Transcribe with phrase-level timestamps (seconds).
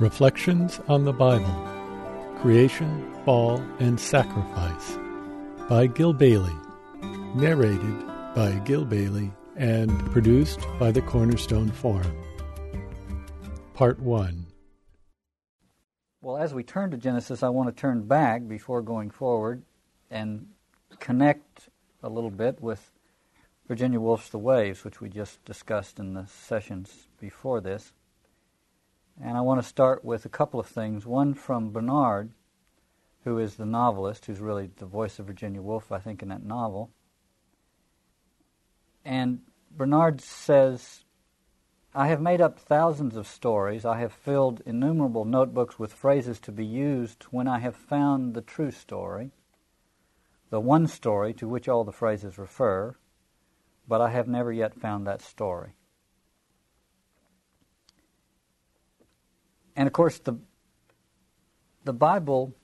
[0.00, 1.54] Reflections on the Bible
[2.40, 4.98] Creation, Fall, and Sacrifice
[5.68, 6.50] by Gil Bailie.
[7.36, 8.04] Narrated
[8.34, 12.12] by Gil Bailie and produced by the Cornerstone Forum.
[13.74, 14.46] Part 1
[16.22, 19.62] Well, as we turn to Genesis, I want to turn back before going forward
[20.10, 20.48] and
[20.98, 21.68] connect
[22.02, 22.90] a little bit with
[23.68, 27.92] Virginia Woolf's The Waves, which we just discussed in the sessions before this.
[29.22, 31.06] And I want to start with a couple of things.
[31.06, 32.32] One from Bernard,
[33.24, 36.44] who is the novelist, who's really the voice of Virginia Woolf, I think, in that
[36.44, 36.90] novel.
[39.04, 41.04] And Bernard says,
[41.94, 43.84] I have made up thousands of stories.
[43.84, 48.42] I have filled innumerable notebooks with phrases to be used when I have found the
[48.42, 49.30] true story,
[50.50, 52.96] the one story to which all the phrases refer
[53.86, 55.74] but I have never yet found that story.
[59.76, 60.34] And of course, the,
[61.84, 62.54] the Bible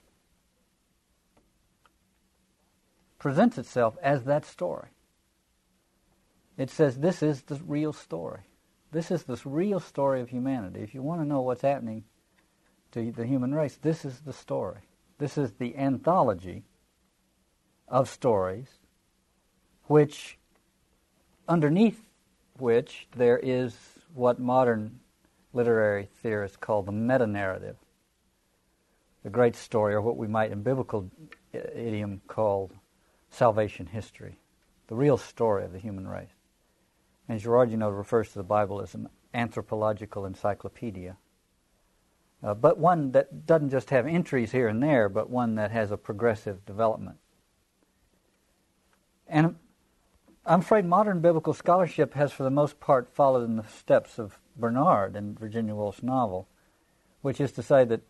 [3.19, 4.89] presents itself as that story.
[6.57, 8.43] It says this is the real story.
[8.93, 10.81] This is the real story of humanity.
[10.81, 12.05] If you want to know what's happening
[12.93, 14.81] to the human race, this is the story.
[15.19, 16.65] This is the anthology
[17.89, 18.69] of stories
[19.85, 20.39] which
[21.49, 22.01] underneath
[22.59, 23.77] which there is
[24.15, 25.01] what modern
[25.53, 27.77] literary theorists call the meta narrative,
[29.23, 31.11] the great story, or what we might in biblical
[31.53, 32.71] idiom call
[33.31, 34.39] salvation history,
[34.89, 36.35] the real story of the human race.
[37.29, 41.17] And Girard, you know, refers to the Bible as an anthropological encyclopedia.
[42.43, 45.91] Uh, but one that doesn't just have entries here and there, but one that has
[45.91, 47.19] a progressive development.
[49.29, 49.57] And
[50.51, 54.41] I'm afraid modern biblical scholarship has, for the most part, followed in the steps of
[54.57, 56.49] Bernard in Virginia Woolf's novel,
[57.23, 58.01] which is to say that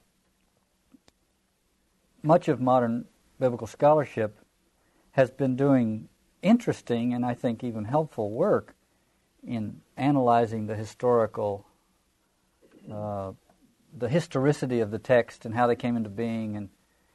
[2.22, 3.04] much of modern
[3.38, 4.38] biblical scholarship
[5.10, 6.08] has been doing
[6.40, 8.74] interesting and I think even helpful work
[9.46, 11.66] in analyzing the historical,
[12.90, 13.32] uh,
[13.94, 16.70] the historicity of the text and how they came into being and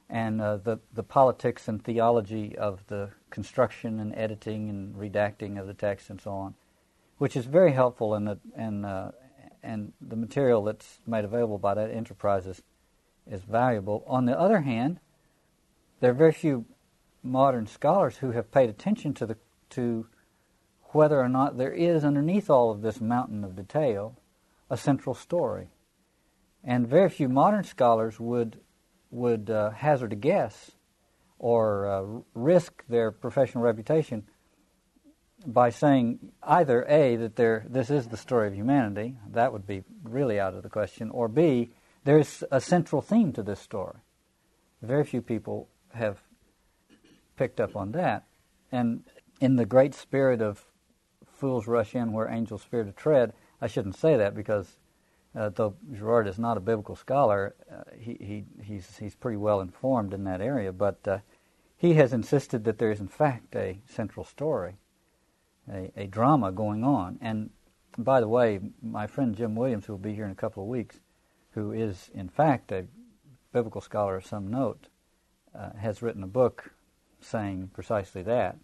[0.09, 5.67] and uh, the the politics and theology of the construction and editing and redacting of
[5.67, 6.55] the text and so on,
[7.17, 9.11] which is very helpful and the and uh,
[9.65, 12.61] and the material that's made available by that enterprise is,
[13.29, 14.03] is valuable.
[14.07, 14.99] On the other hand,
[15.99, 16.65] there are very few
[17.23, 19.37] modern scholars who have paid attention to the
[19.71, 20.07] to
[20.91, 24.15] whether or not there is underneath all of this mountain of detail
[24.69, 25.69] a central story.
[26.63, 28.61] And very few modern scholars would
[29.15, 30.71] would uh, hazard a guess
[31.39, 34.25] or uh, risk their professional reputation
[35.45, 40.39] by saying either A, that this is the story of humanity, that would be really
[40.39, 41.71] out of the question, or B,
[42.03, 43.97] there's a central theme to this story.
[44.81, 46.19] Very few people have
[47.37, 48.25] picked up on that.
[48.71, 49.03] And
[49.39, 50.65] in the great spirit of
[51.25, 54.77] fools rush in where angels fear to tread, I shouldn't say that because
[55.35, 59.61] uh, though Girard is not a biblical scholar, uh, he, he, he's, he's pretty well
[59.61, 61.19] informed in that area, but uh,
[61.77, 64.75] he has insisted that there is, in fact, a central story,
[65.71, 67.17] a, a drama going on.
[67.21, 67.49] And
[67.97, 70.69] by the way, my friend Jim Williams, who will be here in a couple of
[70.69, 70.99] weeks,
[71.51, 72.85] who is, in fact, a
[73.51, 74.87] biblical scholar of some note,
[75.57, 76.71] uh, has written a book
[77.21, 78.57] saying precisely that.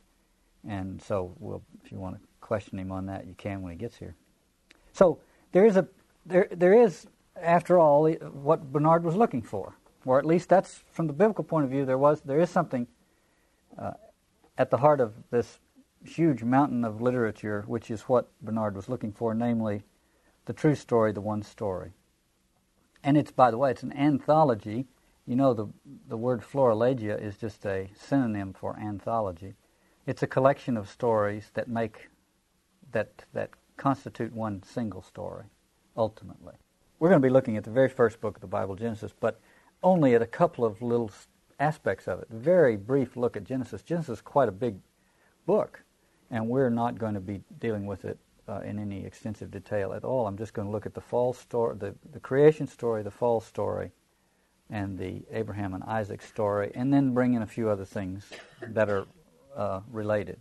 [0.68, 3.78] And so, we'll, if you want to question him on that, you can when he
[3.78, 4.16] gets here.
[4.94, 5.20] So,
[5.54, 5.88] there is a
[6.26, 11.08] there, there is, after all, what Bernard was looking for, or at least that's from
[11.08, 11.86] the biblical point of view.
[11.86, 12.88] There was, there is something
[13.78, 13.94] uh,
[14.58, 15.60] at the heart of this
[16.04, 19.84] huge mountain of literature, which is what Bernard was looking for, namely
[20.46, 21.92] the true story, the one story.
[23.04, 24.86] And it's, by the way, it's an anthology.
[25.26, 25.68] You know, the
[26.08, 29.54] the word florilegia is just a synonym for anthology.
[30.06, 32.10] It's a collection of stories that make
[32.92, 35.46] that that constitute one single story
[35.96, 36.56] ultimately.
[37.00, 39.40] We're going to be looking at the very first book of the Bible, Genesis, but
[39.84, 41.12] only at a couple of little
[41.60, 42.28] aspects of it.
[42.30, 43.82] Very brief look at Genesis.
[43.82, 44.78] Genesis is quite a big
[45.46, 45.84] book,
[46.30, 48.18] and we're not going to be dealing with it
[48.48, 50.28] uh, in any extensive detail at all.
[50.28, 53.40] I'm just going to look at the fall story, the, the creation story, the fall
[53.40, 53.92] story,
[54.70, 58.30] and the Abraham and Isaac story, and then bring in a few other things
[58.62, 59.06] that are
[59.56, 60.40] uh, related.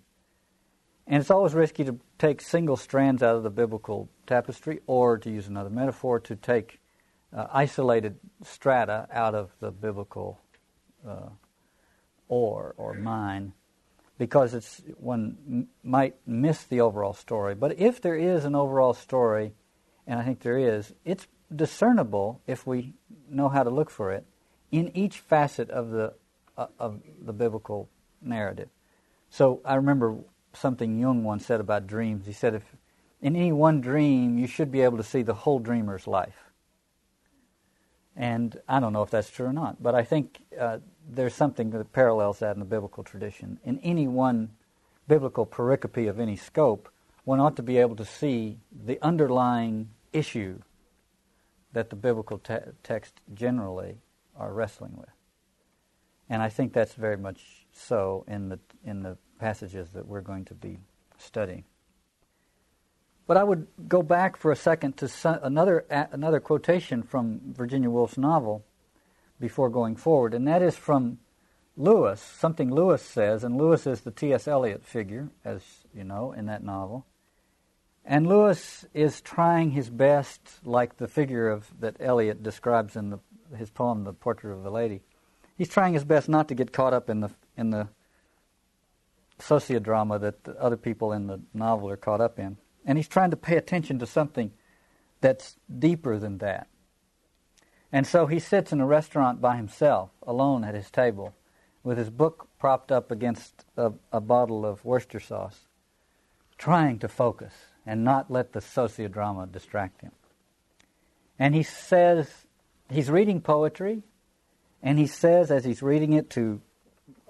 [1.07, 5.31] And it's always risky to take single strands out of the biblical tapestry, or to
[5.31, 6.81] use another metaphor, to take
[7.37, 10.41] uh, isolated strata out of the biblical
[11.07, 11.31] uh,
[12.29, 13.53] ore or mine,
[14.19, 17.55] because it's one m- might miss the overall story.
[17.55, 19.55] But if there is an overall story,
[20.07, 22.95] and I think there is, it's discernible if we
[23.29, 24.25] know how to look for it
[24.71, 26.15] in each facet of the
[26.57, 27.89] uh, of the biblical
[28.23, 28.69] narrative.
[29.31, 30.19] So I remember
[30.53, 32.27] something Jung once said about dreams.
[32.27, 32.65] He said, if
[33.21, 36.51] in any one dream you should be able to see the whole dreamer's life.
[38.17, 41.71] And I don't know if that's true or not, but I think uh, there's something
[41.71, 43.59] that parallels that in the biblical tradition.
[43.65, 44.51] In any one
[45.09, 46.89] biblical pericope of any scope,
[47.25, 50.59] one ought to be able to see the underlying issue
[51.73, 53.99] that the biblical te- text generally
[54.37, 55.11] are wrestling with.
[56.29, 60.45] And I think that's very much so in the in the passages that we're going
[60.45, 60.79] to be
[61.19, 61.65] studying.
[63.27, 68.19] But I would go back for a second to another another quotation from Virginia Woolf's
[68.19, 68.65] novel
[69.41, 71.19] before going forward, and that is from
[71.77, 74.47] Lewis, something Lewis says, and Lewis is the T.S.
[74.47, 75.63] Eliot figure, as
[75.95, 77.07] you know, in that novel.
[78.05, 83.21] And Lewis is trying his best, like the figure of that Eliot describes in the,
[83.57, 85.03] his poem, "The Portrait of a Lady."
[85.57, 87.89] He's trying his best not to get caught up in the in the
[89.41, 93.31] sociodrama that the other people in the novel are caught up in, and he's trying
[93.31, 94.53] to pay attention to something
[95.21, 96.69] that's deeper than that.
[97.93, 101.35] And so he sits in a restaurant by himself, alone at his table,
[101.83, 105.67] with his book propped up against a, a bottle of Worcester sauce,
[106.57, 107.53] trying to focus
[107.87, 110.13] and not let the sociodrama distract him.
[111.39, 112.31] And he says,
[112.91, 114.03] he's reading poetry,
[114.83, 116.61] and he says, as he's reading it to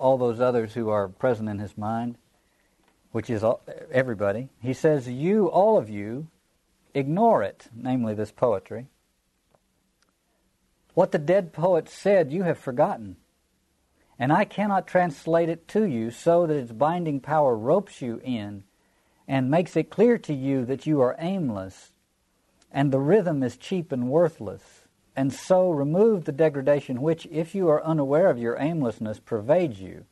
[0.00, 2.16] all those others who are present in his mind,
[3.12, 3.62] which is all,
[3.92, 6.26] everybody, he says, You, all of you,
[6.94, 8.86] ignore it, namely this poetry.
[10.94, 13.16] What the dead poet said, you have forgotten
[14.20, 18.64] and I cannot translate it to you so that its binding power ropes you in
[19.26, 21.92] and makes it clear to you that you are aimless
[22.70, 24.79] and the rhythm is cheap and worthless,
[25.20, 30.06] and so remove the degradation which, if you are unaware of your aimlessness, pervades you,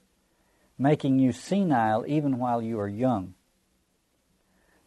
[0.76, 3.32] making you senile even while you are young.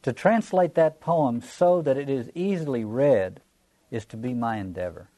[0.03, 3.41] To translate that poem so that it is easily read
[3.89, 5.09] is to be my endeavor.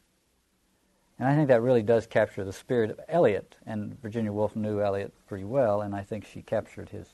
[1.19, 3.57] And I think that really does capture the spirit of Eliot.
[3.65, 7.09] And Virginia Woolf knew Eliot pretty well, and I think she captured his,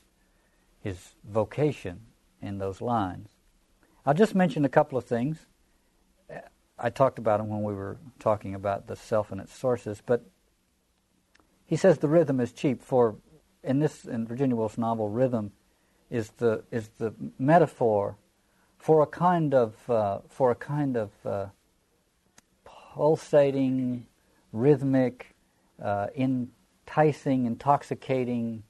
[0.80, 2.02] his vocation
[2.40, 3.30] in those lines.
[4.06, 5.46] I'll just mention a couple of things.
[6.82, 10.24] I talked about them when we were talking about the self and its sources, but
[11.66, 12.82] he says the rhythm is cheap.
[12.82, 13.16] For
[13.62, 15.52] in this in Virginia Woolf's novel, rhythm
[16.08, 18.16] is the is the metaphor
[18.78, 21.46] for a kind of uh, for a kind of uh,
[22.64, 24.06] pulsating,
[24.52, 25.34] rhythmic,
[25.82, 28.62] uh, enticing, intoxicating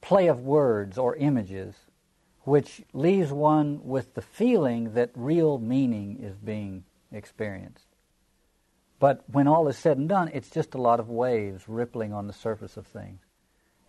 [0.00, 1.74] play of words or images,
[2.42, 7.86] which leaves one with the feeling that real meaning is being experienced.
[8.98, 12.28] But when all is said and done, it's just a lot of waves rippling on
[12.28, 13.20] the surface of things.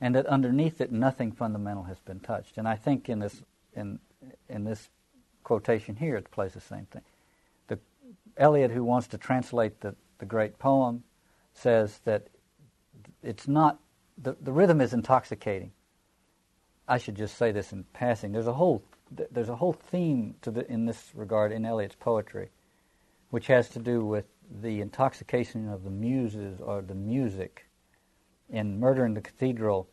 [0.02, 2.58] And that underneath it, nothing fundamental has been touched.
[2.58, 3.44] And I think in this,
[3.76, 4.00] in,
[4.50, 4.90] in this
[5.44, 7.04] quotation here, it plays the same thing.
[7.68, 7.80] The,
[8.38, 11.04] Eliot, who wants to translate the, the great poem,
[11.54, 12.28] says that
[13.22, 13.80] it's not,
[14.18, 15.72] the, the rhythm is intoxicating.
[16.88, 18.32] I should just say this in passing.
[18.32, 18.84] There's a whole,
[19.32, 22.50] there's a whole theme to the, in this regard in Eliot's poetry,
[23.34, 24.26] which has to do with
[24.62, 27.66] the intoxication of the muses or the music.
[28.48, 29.90] In Murder in the Cathedral,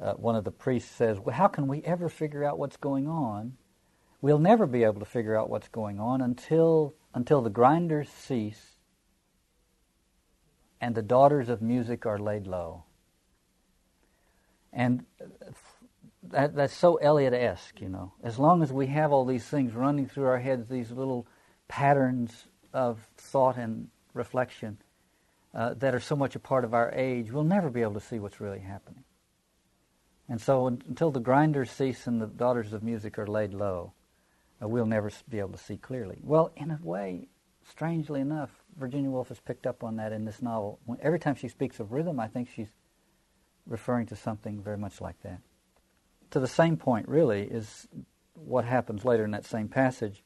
[0.00, 3.06] uh, one of the priests says, Well, how can we ever figure out what's going
[3.06, 3.52] on?
[4.20, 8.78] We'll never be able to figure out what's going on until until the grinders cease
[10.80, 12.82] and the daughters of music are laid low.
[14.72, 15.04] And
[16.24, 18.14] that, that's so Eliot esque, you know.
[18.24, 21.28] As long as we have all these things running through our heads, these little
[21.68, 24.76] patterns of thought and reflection
[25.54, 28.00] uh, that are so much a part of our age, we'll never be able to
[28.00, 29.02] see what's really happening.
[30.28, 33.94] And so until the grinders cease and the daughters of music are laid low,
[34.62, 36.18] uh, we'll never be able to see clearly.
[36.22, 37.28] Well, in a way,
[37.66, 40.78] strangely enough, Virginia Woolf has picked up on that in this novel.
[40.84, 42.72] When, every time she speaks of rhythm, I think she's
[43.66, 45.40] referring to something very much like that.
[46.32, 47.88] To the same point, really, is
[48.34, 50.22] what happens later in that same passage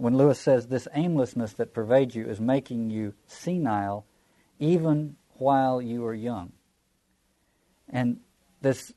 [0.00, 4.06] when Lewis says, This aimlessness that pervades you is making you senile
[4.58, 6.52] even while you are young.
[7.86, 8.20] And
[8.62, 8.94] this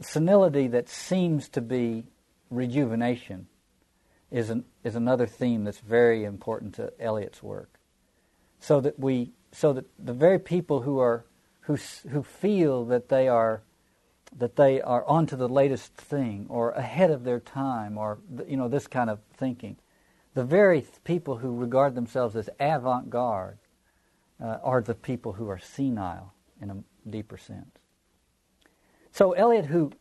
[0.00, 2.06] senility that seems to be
[2.48, 3.48] rejuvenation
[4.30, 7.78] is, an, is another theme that's very important to Eliot's work.
[8.60, 11.26] So that we, so that the very people who are,
[11.60, 11.76] who,
[12.08, 13.62] who feel that they are,
[14.36, 18.68] that they are onto the latest thing or ahead of their time or, you know,
[18.68, 19.76] this kind of thinking,
[20.34, 23.58] the very people who regard themselves as avant garde
[24.42, 26.32] uh, are the people who are senile
[26.62, 27.76] in a deeper sense.
[29.12, 29.92] So Eliot, who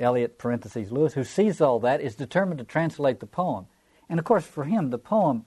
[0.00, 3.66] Eliot parentheses Lewis, who sees all that, is determined to translate the poem.
[4.08, 5.44] And of course, for him, the poem,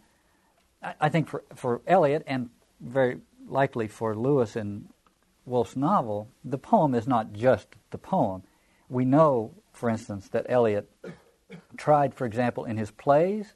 [0.84, 2.50] I, I think for for Eliot and
[2.80, 4.90] very likely for Lewis in
[5.46, 8.44] Woolf's novel, the poem is not just the poem.
[8.90, 10.90] We know, for instance, that Eliot
[11.78, 13.56] tried, for example, in his plays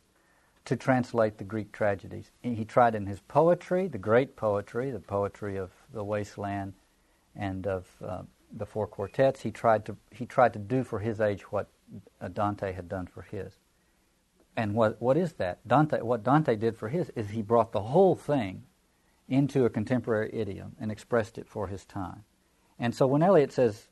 [0.65, 2.31] to translate the Greek tragedies.
[2.41, 6.73] He tried in his poetry, the great poetry, the poetry of the wasteland
[7.35, 9.41] and of uh, the four quartets.
[9.41, 11.69] He tried to he tried to do for his age what
[12.19, 13.53] uh, Dante had done for his.
[14.57, 15.65] And what what is that?
[15.67, 18.63] Dante what Dante did for his is he brought the whole thing
[19.27, 22.23] into a contemporary idiom and expressed it for his time.
[22.77, 23.87] And so when Eliot says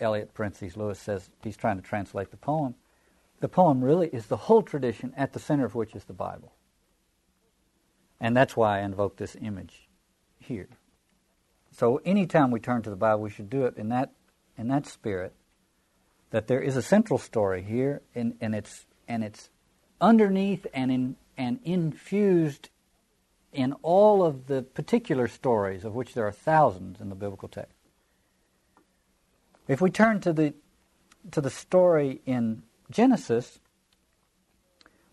[0.00, 2.74] Eliot parentheses Lewis says he's trying to translate the poem,
[3.40, 6.52] the poem really is the whole tradition at the center of which is the Bible.
[8.20, 9.88] And that's why I invoke this image
[10.38, 10.68] here.
[11.70, 14.12] So anytime we turn to the Bible, we should do it in that
[14.56, 15.34] in that spirit.
[16.30, 19.50] That there is a central story here, and, and it's and it's
[20.00, 22.70] underneath and in and infused
[23.54, 27.72] in all of the particular stories, of which there are thousands in the biblical text.
[29.66, 30.54] If we turn to the
[31.30, 33.58] to the story in Genesis,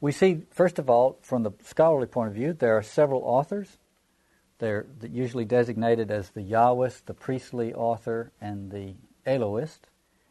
[0.01, 3.77] we see, first of all, from the scholarly point of view, there are several authors.
[4.59, 8.95] They're usually designated as the Yahwist, the priestly author, and the
[9.25, 9.87] Elohist.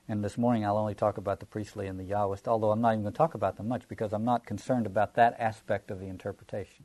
[0.09, 2.93] And this morning I'll only talk about the priestly and the Yahwist, although I'm not
[2.93, 6.01] even going to talk about them much because I'm not concerned about that aspect of
[6.01, 6.85] the interpretation.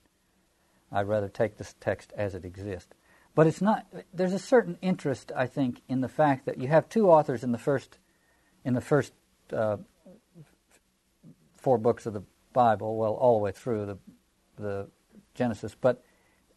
[0.91, 2.93] I'd rather take this text as it exists.
[3.33, 3.85] But it's not.
[4.13, 7.51] There's a certain interest, I think, in the fact that you have two authors in
[7.51, 7.97] the first,
[8.63, 9.11] in the first
[9.51, 9.77] uh,
[11.57, 12.23] four books of the
[12.53, 13.97] Bible, well, all the way through the,
[14.57, 14.87] the
[15.33, 16.03] Genesis, but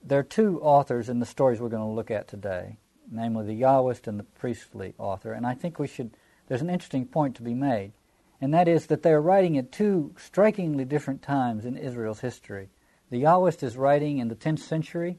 [0.02, 2.78] there are two authors in the stories we're going to look at today,
[3.10, 6.10] namely the Yahwist and the priestly author, and I think we should,
[6.46, 7.92] there's an interesting point to be made,
[8.40, 12.68] and that is that they're writing at two strikingly different times in Israel's history.
[13.10, 15.18] The Yahwist is writing in the 10th century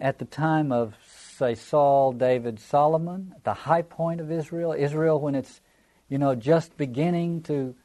[0.00, 5.36] at the time of, say, Saul, David, Solomon, the high point of Israel, Israel when
[5.36, 5.60] it's,
[6.08, 7.76] you know, just beginning to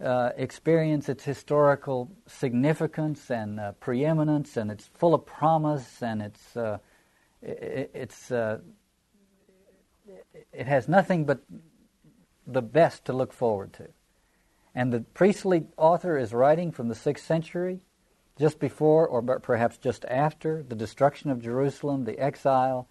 [0.00, 6.56] uh, experience its historical significance and uh, preeminence, and it's full of promise, and it's
[6.56, 6.78] uh,
[7.42, 8.58] it, it's uh,
[10.52, 11.40] it has nothing but
[12.46, 13.88] the best to look forward to.
[14.74, 17.80] And the priestly author is writing from the sixth century,
[18.38, 22.88] just before, or perhaps just after, the destruction of Jerusalem, the exile,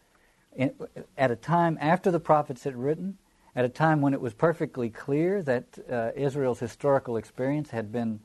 [1.17, 3.17] at a time after the prophets had written
[3.55, 8.19] at a time when it was perfectly clear that uh, Israel's historical experience had been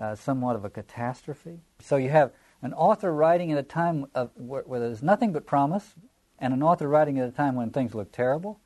[0.00, 1.60] uh, somewhat of a catastrophe.
[1.80, 5.46] So you have an author writing at a time of, where, where, there's nothing but
[5.46, 5.94] promise,
[6.38, 8.58] and an author writing at a time when things look terrible.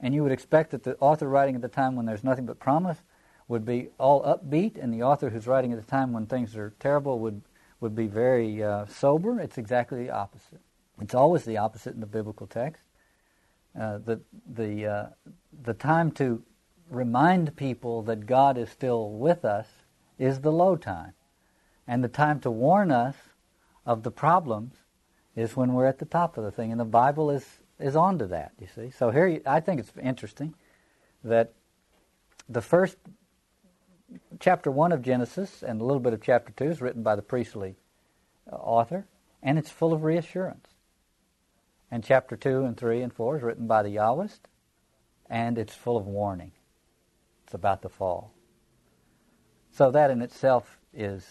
[0.00, 2.58] And you would expect that the author writing at the time when there's nothing but
[2.58, 2.98] promise
[3.46, 6.72] would be all upbeat, and the author who's writing at the time when things are
[6.80, 7.42] terrible would,
[7.80, 9.40] would be very uh, sober.
[9.40, 10.60] It's exactly the opposite.
[11.00, 12.82] It's always the opposite in the biblical text.
[13.78, 15.06] Uh, the the uh,
[15.62, 16.42] the time to
[16.90, 19.66] remind people that God is still with us
[20.18, 21.12] is the low time,
[21.86, 23.16] and the time to warn us
[23.86, 24.74] of the problems
[25.36, 26.70] is when we're at the top of the thing.
[26.70, 27.46] And the Bible is
[27.78, 28.52] is on to that.
[28.60, 30.54] You see, so here I think it's interesting
[31.24, 31.54] that
[32.48, 32.96] the first
[34.40, 37.22] chapter one of Genesis and a little bit of chapter two is written by the
[37.22, 37.76] priestly
[38.50, 39.06] uh, author,
[39.42, 40.66] and it's full of reassurance.
[41.90, 44.40] And chapter 2 and 3 and 4 is written by the Yahwist,
[45.28, 46.52] and it's full of warning.
[47.44, 48.32] It's about the fall.
[49.72, 51.26] So that in itself is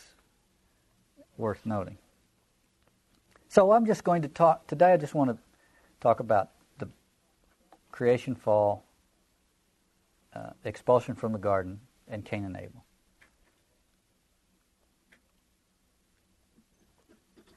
[1.37, 1.97] worth noting.
[3.47, 5.37] So I'm just going to talk, today I just want to
[6.01, 6.89] talk about the
[7.91, 8.83] creation fall,
[10.33, 12.83] uh, expulsion from the garden, and Cain and Abel.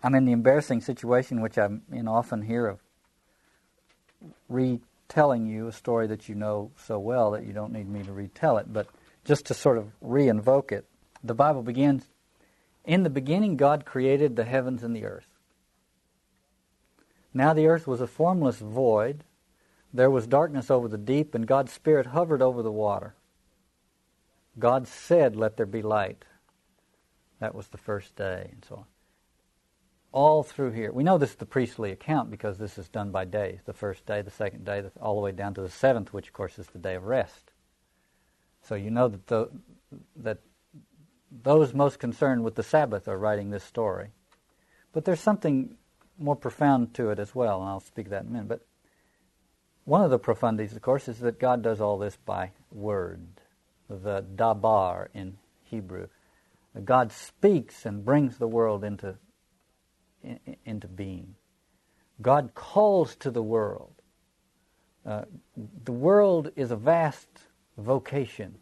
[0.03, 2.81] I'm in the embarrassing situation which I you know, often hear of
[4.49, 8.13] retelling you a story that you know so well that you don't need me to
[8.13, 8.89] retell it, but
[9.25, 10.87] just to sort of re-invoke it.
[11.23, 12.09] The Bible begins,
[12.85, 15.29] In the beginning God created the heavens and the earth.
[17.33, 19.25] Now the earth was a formless void.
[19.95, 23.15] There was darkness over the deep, and God's Spirit hovered over the water.
[24.59, 26.25] God said, Let there be light.
[27.41, 28.85] That was the first day, and so on
[30.12, 30.92] all through here.
[30.92, 34.07] We know this is the priestly account because this is done by days the first
[34.07, 36.66] day, the second day, all the way down to the seventh, which, of course, is
[36.69, 37.50] the day of rest.
[38.62, 39.49] So you know that, the,
[40.16, 40.38] that
[41.31, 44.09] those most concerned with the Sabbath are writing this story.
[44.92, 45.76] But there's something
[46.19, 48.49] more profound to it as well, and I'll speak that in a minute.
[48.49, 48.66] But
[49.85, 53.26] one of the profundities, of course, is that God does all this by word,
[53.88, 56.09] the dabar in Hebrew.
[56.85, 59.16] God speaks and brings the world into,
[60.23, 61.35] in, into being.
[62.21, 63.95] God calls to the world.
[65.05, 65.23] Uh,
[65.85, 67.29] the world is a vast
[67.76, 68.57] vocation.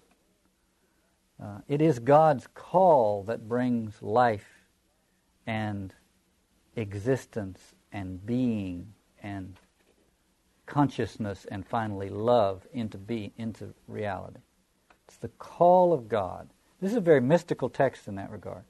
[1.42, 4.66] Uh, it is God's call that brings life
[5.46, 5.94] and
[6.76, 9.56] existence and being and
[10.66, 14.40] consciousness and finally love into be into reality.
[15.08, 16.48] It's the call of God.
[16.80, 18.64] This is a very mystical text in that regard.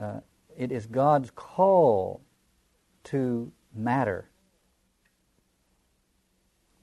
[0.00, 0.20] Uh,
[0.56, 2.20] it is God's call
[3.04, 4.28] to matter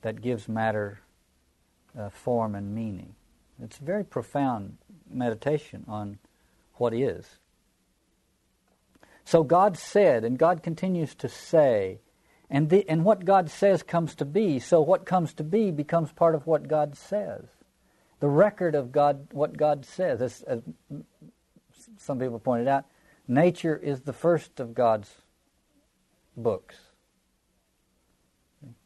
[0.02, 1.00] that gives matter
[1.98, 3.16] uh, form and meaning.
[3.64, 4.78] It's a very profound
[5.10, 6.18] meditation on
[6.76, 7.38] what is.
[9.24, 12.00] So God said, and God continues to say,
[12.50, 14.60] and, the, and what God says comes to be.
[14.60, 17.46] So what comes to be becomes part of what God says.
[18.20, 20.22] The record of God, what God says.
[20.22, 20.62] As, as
[21.98, 22.86] some people pointed out,
[23.32, 25.10] nature is the first of God's
[26.36, 26.76] books.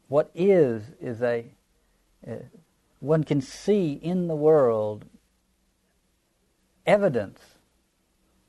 [0.08, 1.46] What is, is a,
[2.26, 2.36] uh,
[3.00, 5.04] one can see in the world
[6.86, 7.40] evidence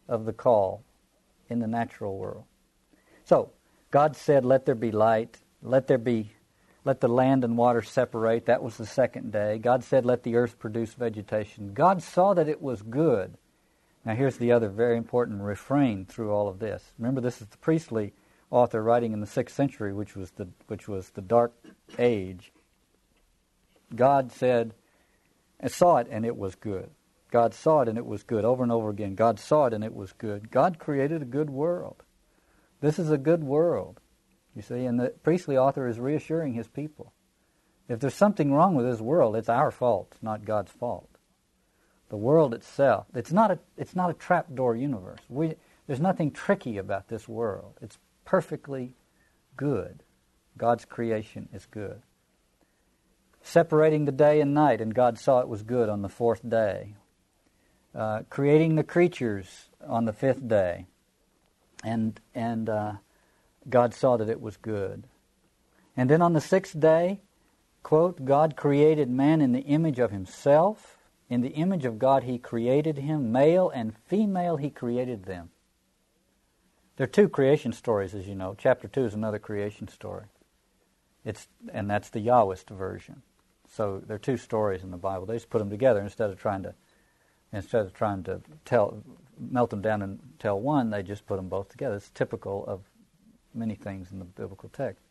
[0.07, 0.83] of the call
[1.49, 2.43] in the natural world.
[3.25, 3.51] So,
[3.89, 6.31] God said, Let there be light, let there be
[6.85, 8.45] let the land and water separate.
[8.45, 9.57] That was the second day.
[9.57, 11.73] God said, Let the earth produce vegetation.
[11.73, 13.37] God saw that it was good.
[14.07, 16.93] Now, here's the other very important refrain through all of this.
[16.97, 18.13] Remember, this is the priestly
[18.49, 21.51] author writing in the sixth century, which was the, which was the dark
[21.99, 22.53] age.
[23.93, 24.73] God said,
[25.59, 26.89] and saw it, and it was good.
[27.31, 28.45] God saw it, and it was good.
[28.45, 30.51] Over and over again, God saw it, and it was good.
[30.51, 32.01] God created a good world.
[32.79, 33.99] This is a good world,
[34.55, 37.11] you see, and the priestly author is reassuring his people.
[37.89, 41.16] If there's something wrong with this world, it's our fault, not God's fault.
[42.09, 45.19] The world itself, it's not a, it's not a trapdoor universe.
[45.29, 45.55] We,
[45.87, 47.77] there's nothing tricky about this world.
[47.81, 48.93] It's perfectly
[49.57, 50.03] good.
[50.57, 52.01] God's creation is good.
[53.41, 56.95] Separating the day and night, and God saw it was good on the fourth day.
[57.93, 60.85] Uh, creating the creatures on the fifth day
[61.83, 62.93] and and uh,
[63.69, 65.03] God saw that it was good.
[65.95, 67.21] And then on the sixth day,
[67.83, 70.96] quote, God created man in the image of himself.
[71.29, 75.49] In the image of God he created him, male and female he created them.
[76.95, 78.55] There are two creation stories, as you know.
[78.57, 80.25] Chapter two is another creation story.
[81.25, 83.21] It's and that's the Yahwist version.
[83.69, 85.25] So there are two stories in the Bible.
[85.25, 86.73] They just put them together instead of trying to
[87.51, 89.03] instead of trying to tell
[89.39, 91.95] melt them down and tell one, they just put them both together.
[91.95, 92.81] It's typical of
[93.53, 95.03] many things in the biblical text.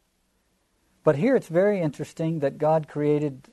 [1.04, 3.48] But here it's very interesting that God created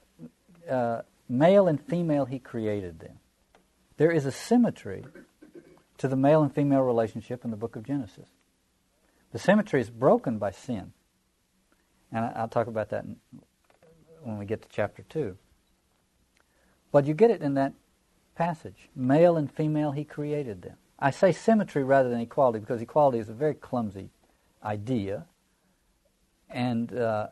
[0.70, 3.20] uh, male and female, He created them.
[3.98, 5.06] There is a symmetry
[5.98, 8.28] to the male and female relationship in the book of Genesis.
[9.32, 10.94] The symmetry is broken by sin.
[12.12, 13.06] And I'll talk about that
[14.22, 15.36] when we get to chapter 2.
[16.92, 17.74] But you get it in that
[18.36, 18.90] passage.
[18.96, 20.78] Male and female, he created them.
[21.00, 24.10] I say symmetry rather than equality because equality is a very clumsy
[24.64, 25.26] idea.
[26.50, 27.28] And uh,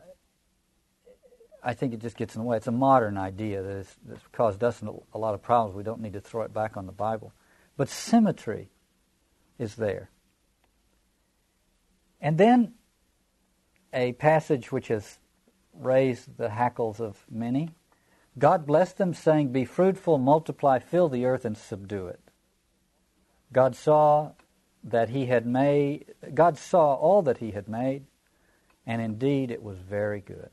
[1.62, 2.56] I think it just gets in the way.
[2.56, 3.96] It's a modern idea that has,
[4.32, 5.76] caused us a lot of problems.
[5.76, 7.32] We don't need to throw it back on the Bible.
[7.76, 8.70] But symmetry
[9.58, 10.10] is there.
[12.20, 12.74] And then
[13.92, 15.18] a passage which has
[15.74, 17.70] raised the hackles of many
[18.38, 22.20] God blessed them, saying, Be fruitful, multiply, fill the earth, and subdue it.
[23.52, 24.32] God saw
[24.84, 28.06] that he had made, God saw all that he had made,
[28.86, 30.48] and indeed it was very good.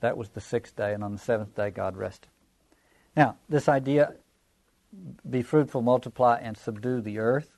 [0.00, 2.30] That was the sixth day, and on the seventh day God rested.
[3.16, 4.14] Now, this idea,
[5.28, 7.50] be fruitful, multiply, and subdue the earth,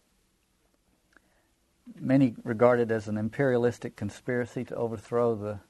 [1.98, 5.60] many regard it as an imperialistic conspiracy to overthrow the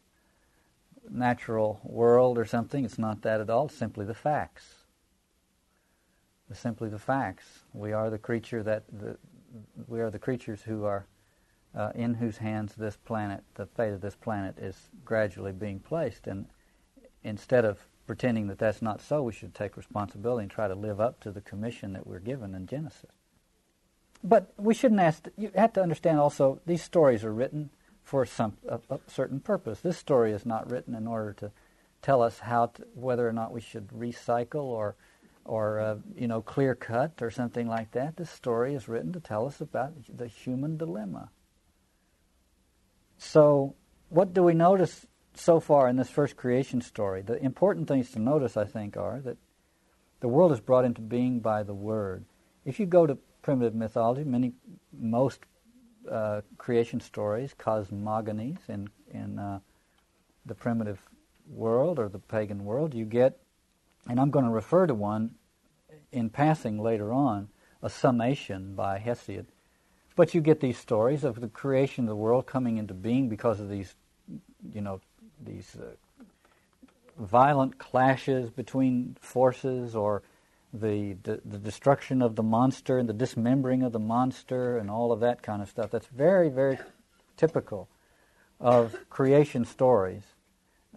[1.10, 2.84] natural world or something.
[2.84, 3.66] It's not that at all.
[3.66, 4.74] It's simply the facts.
[6.50, 7.60] It's simply the facts.
[7.72, 9.16] We are the creature that the,
[9.86, 11.06] we are the creatures who are
[11.74, 16.26] uh, in whose hands this planet, the fate of this planet, is gradually being placed.
[16.26, 16.46] And
[17.24, 21.00] instead of pretending that that's not so, we should take responsibility and try to live
[21.00, 23.10] up to the commission that we're given in Genesis.
[24.24, 25.26] But we shouldn't ask.
[25.36, 27.70] You have to understand also these stories are written
[28.04, 29.80] for some a, a, certain purpose.
[29.80, 31.50] This story is not written in order to
[32.02, 34.96] tell us how to, whether or not we should recycle or
[35.44, 38.16] or uh, you know clear cut or something like that.
[38.16, 41.30] This story is written to tell us about the human dilemma.
[43.18, 43.74] So,
[44.08, 47.22] what do we notice so far in this first creation story?
[47.22, 49.38] The important things to notice, I think, are that
[50.20, 52.24] the world is brought into being by the Word.
[52.64, 54.52] If you go to primitive mythology, many
[54.96, 55.40] most
[56.10, 59.60] uh, creation stories, cosmogonies in in uh,
[60.46, 61.00] the primitive
[61.48, 63.38] world or the pagan world, you get
[64.08, 65.34] and I'm going to refer to one
[66.10, 67.48] in passing later on,
[67.82, 69.46] a summation by Hesiod.
[70.14, 73.60] But you get these stories of the creation of the world coming into being because
[73.60, 73.94] of these,
[74.72, 75.00] you know,
[75.44, 75.94] these uh,
[77.18, 80.22] violent clashes between forces or
[80.72, 85.12] the, the, the destruction of the monster and the dismembering of the monster and all
[85.12, 85.90] of that kind of stuff.
[85.90, 86.78] That's very, very
[87.36, 87.88] typical
[88.60, 90.22] of creation stories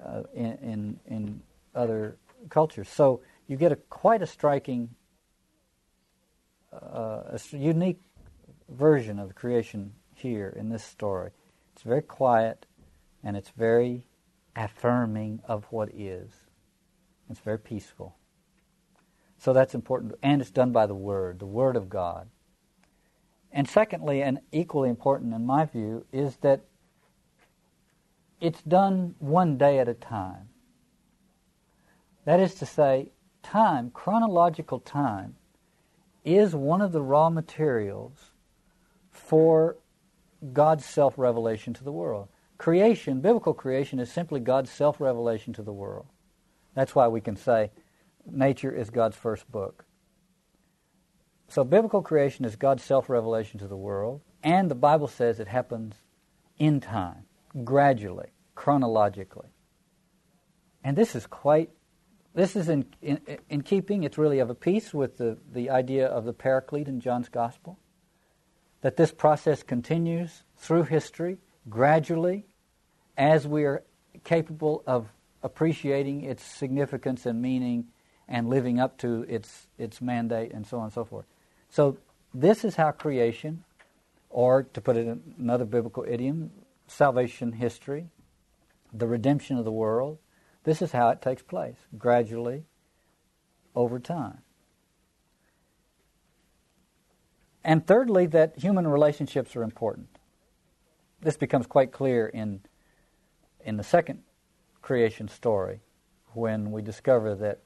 [0.03, 1.41] uh, in, in, in
[1.73, 2.17] other
[2.49, 2.87] cultures.
[2.89, 4.89] So you get a quite a striking,
[6.71, 7.99] uh, a unique
[8.69, 11.31] version of creation here in this story.
[11.73, 12.65] It's very quiet,
[13.23, 14.05] and it's very
[14.55, 16.31] affirming of what is.
[17.29, 18.15] It's very peaceful.
[19.37, 22.29] So that's important, and it's done by the Word, the Word of God.
[23.51, 26.65] And secondly, and equally important in my view, is that
[28.41, 30.49] it's done one day at a time.
[32.25, 33.11] That is to say,
[33.43, 35.35] time, chronological time,
[36.23, 38.31] is one of the raw materials
[39.11, 39.77] for
[40.51, 42.27] God's self revelation to the world.
[42.57, 46.07] Creation, biblical creation, is simply God's self revelation to the world.
[46.73, 47.71] That's why we can say
[48.25, 49.85] nature is God's first book.
[51.47, 55.47] So, biblical creation is God's self revelation to the world, and the Bible says it
[55.47, 55.95] happens
[56.57, 57.25] in time,
[57.63, 59.49] gradually, chronologically.
[60.83, 61.69] And this is quite
[62.35, 66.05] this is in, in, in, keeping, it's really of a piece with the, the idea
[66.05, 67.79] of the paraclete in John's Gospel,
[68.81, 71.37] that this process continues through history,
[71.69, 72.45] gradually,
[73.17, 73.83] as we are
[74.23, 75.07] capable of
[75.43, 77.85] appreciating its significance and meaning
[78.27, 81.25] and living up to its, its mandate and so on and so forth.
[81.69, 81.97] So,
[82.33, 83.63] this is how creation,
[84.29, 86.51] or to put it in another biblical idiom,
[86.87, 88.07] salvation history,
[88.93, 90.17] the redemption of the world,
[90.63, 92.63] this is how it takes place, gradually,
[93.75, 94.39] over time.
[97.63, 100.07] And thirdly, that human relationships are important.
[101.25, 102.59] This becomes quite clear in,
[103.65, 104.21] in the second
[104.83, 105.79] creation story
[106.33, 107.61] when we discover that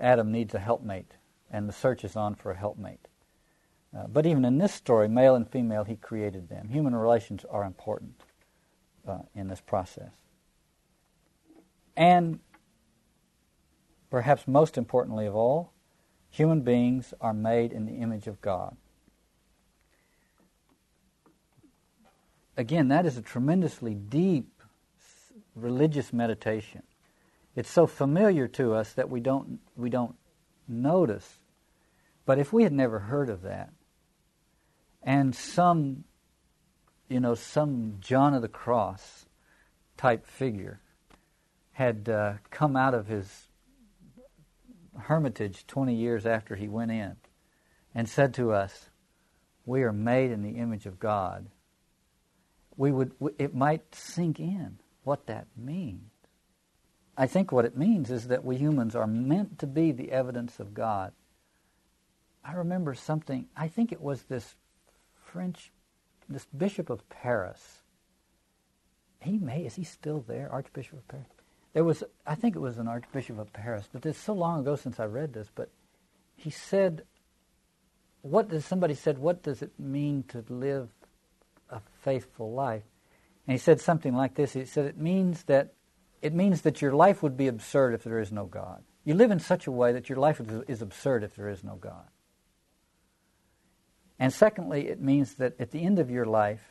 [0.00, 1.12] Adam needs a helpmate
[1.50, 3.08] and the search is on for a helpmate.
[3.94, 6.70] Uh, but even in this story, male and female, he created them.
[6.70, 8.22] Human relations are important
[9.06, 10.12] uh, in this process.
[11.94, 12.40] And
[14.08, 15.74] perhaps most importantly of all,
[16.30, 18.74] human beings are made in the image of God.
[22.56, 24.62] Again, that is a tremendously deep
[25.54, 26.82] religious meditation.
[27.54, 30.16] It's so familiar to us that we don't, we don't
[30.68, 31.40] notice.
[32.24, 33.70] But if we had never heard of that,
[35.02, 36.04] and some,
[37.08, 39.26] you know, some John of the Cross
[39.96, 40.80] type figure
[41.72, 43.48] had uh, come out of his
[44.98, 47.16] hermitage 20 years after he went in
[47.94, 48.90] and said to us,
[49.64, 51.48] We are made in the image of God,
[52.76, 56.10] we would, it might sink in what that means.
[57.16, 60.58] I think what it means is that we humans are meant to be the evidence
[60.58, 61.12] of God.
[62.44, 64.56] I remember something, I think it was this
[65.24, 65.70] French,
[66.28, 67.82] this Bishop of Paris.
[69.20, 71.26] He may, is he still there, Archbishop of Paris?
[71.74, 74.76] There was, I think it was an Archbishop of Paris, but it's so long ago
[74.76, 75.70] since I read this, but
[76.34, 77.02] he said,
[78.22, 80.88] what does, somebody said, what does it mean to live
[81.72, 82.84] a faithful life?
[83.46, 84.52] And he said something like this.
[84.52, 85.74] He said, it means that,
[86.20, 88.82] it means that your life would be absurd if there is no God.
[89.04, 91.74] You live in such a way that your life is absurd if there is no
[91.74, 92.06] God.
[94.18, 96.62] And secondly, it means that at the end of your life,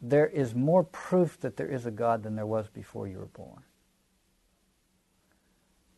[0.00, 3.26] there is more proof that there is a God than there was before you were
[3.26, 3.62] born.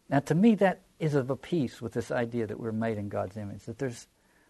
[0.09, 3.09] Now, to me, that is of a piece with this idea that we're made in
[3.09, 3.65] God's image.
[3.65, 4.07] That there's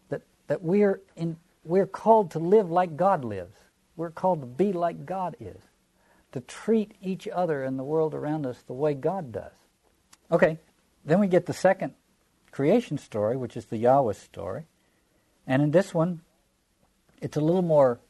[0.09, 1.37] that that we're in
[1.67, 3.57] we're called to live like God lives.
[3.97, 5.63] We're called to be like God is,
[6.33, 9.53] to treat each other and the world around us the way God does.
[10.31, 10.59] Okay,
[11.05, 11.95] then we get the second
[12.51, 14.65] creation story, which is the Yahweh story,
[15.47, 16.21] and in this one,
[17.21, 18.01] it's a little more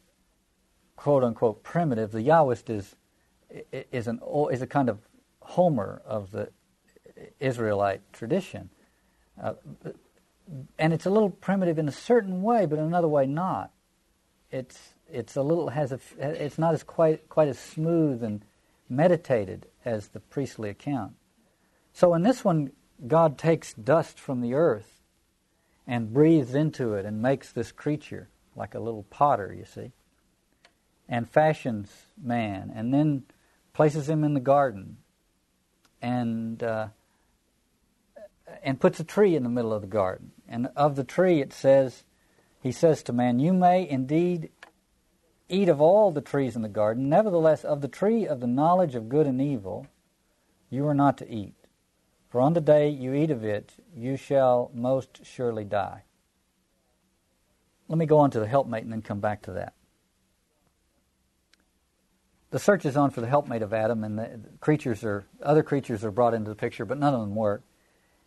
[0.97, 2.11] quote unquote primitive.
[2.11, 2.97] The Yahwist is
[3.71, 4.99] is an is a kind of
[5.41, 6.51] Homer of the
[7.39, 8.71] Israelite tradition.
[9.41, 9.55] Uh,
[10.79, 13.73] and it's a little primitive in a certain way, but in another way not.
[14.51, 18.45] It's it's a little has a it's not as quite quite as smooth and
[18.89, 21.15] meditated as the priestly account.
[21.93, 22.73] So in this one,
[23.07, 25.03] God takes dust from the earth
[25.87, 29.93] and breathes into it and makes this creature like a little potter, you see,
[31.09, 31.91] and fashions
[32.23, 33.25] man, and then
[33.73, 34.97] places him in the garden,
[36.01, 36.89] and uh,
[38.63, 40.33] and puts a tree in the middle of the garden.
[40.49, 42.05] And of the tree, it says,
[42.61, 44.51] he says to man, "You may indeed
[45.49, 48.95] eat of all the trees in the garden; nevertheless, of the tree of the knowledge
[48.95, 49.87] of good and evil,
[50.71, 51.55] you are not to eat."
[52.29, 56.03] For on the day you eat of it, you shall most surely die.
[57.89, 59.75] Let me go on to the helpmate and then come back to that.
[62.51, 66.05] The search is on for the helpmate of Adam, and the creatures are other creatures
[66.05, 67.63] are brought into the picture, but none of them work.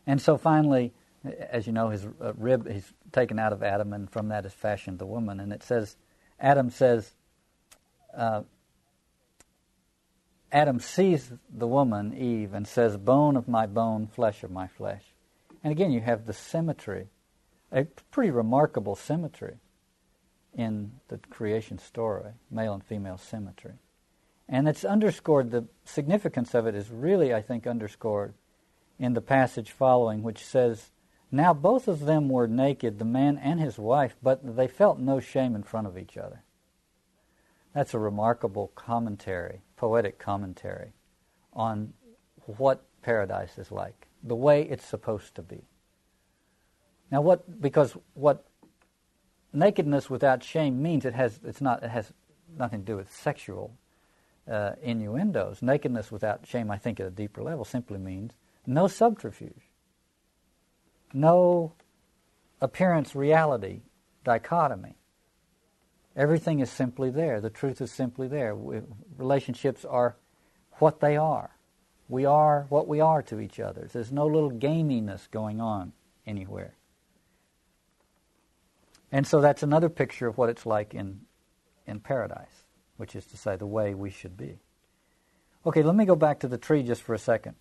[0.09, 0.91] And so finally,
[1.51, 4.51] as you know, his uh, rib he's taken out of Adam, and from that is
[4.51, 5.39] fashioned the woman.
[5.39, 5.97] And it says,
[6.39, 7.13] Adam says,
[8.17, 8.41] uh,
[10.51, 15.03] Adam sees the woman, Eve, and says, Bone of my bone, flesh of my flesh.
[15.63, 17.09] And again, you have the symmetry,
[17.71, 19.57] a pretty remarkable symmetry
[20.55, 23.73] in the creation story, male and female symmetry.
[24.47, 28.33] And it's underscored, the significance of it is really, I think, underscored
[28.99, 30.91] in the passage following, which says,
[31.31, 35.19] Now both of them were naked, the man and his wife, but they felt no
[35.19, 36.43] shame in front of each other.
[37.73, 40.93] That's a remarkable commentary, poetic commentary,
[41.53, 41.93] on
[42.45, 45.63] what paradise is like, the way it's supposed to be.
[47.11, 48.45] Now, what because what
[49.53, 52.11] nakedness without shame means it has it's not it has
[52.57, 53.73] nothing to do with sexual
[54.49, 55.61] uh, innuendos.
[55.61, 58.33] Nakedness without shame, I think, at a deeper level, simply means
[58.69, 59.63] no subterfuge,
[61.11, 61.73] no
[62.61, 63.81] appearance reality
[64.23, 64.95] dichotomy.
[66.15, 67.41] Everything is simply there.
[67.41, 68.55] The truth is simply there.
[68.55, 68.81] We,
[69.17, 70.17] relationships are
[70.73, 71.55] what they are.
[72.09, 73.89] We are what we are to each other.
[73.91, 75.93] There's no little gaminess going on
[76.27, 76.75] anywhere.
[79.11, 81.21] And so that's another picture of what it's like in,
[81.87, 82.65] in paradise,
[82.97, 84.59] which is to say, the way we should be.
[85.65, 87.55] Okay, let me go back to the tree just for a second.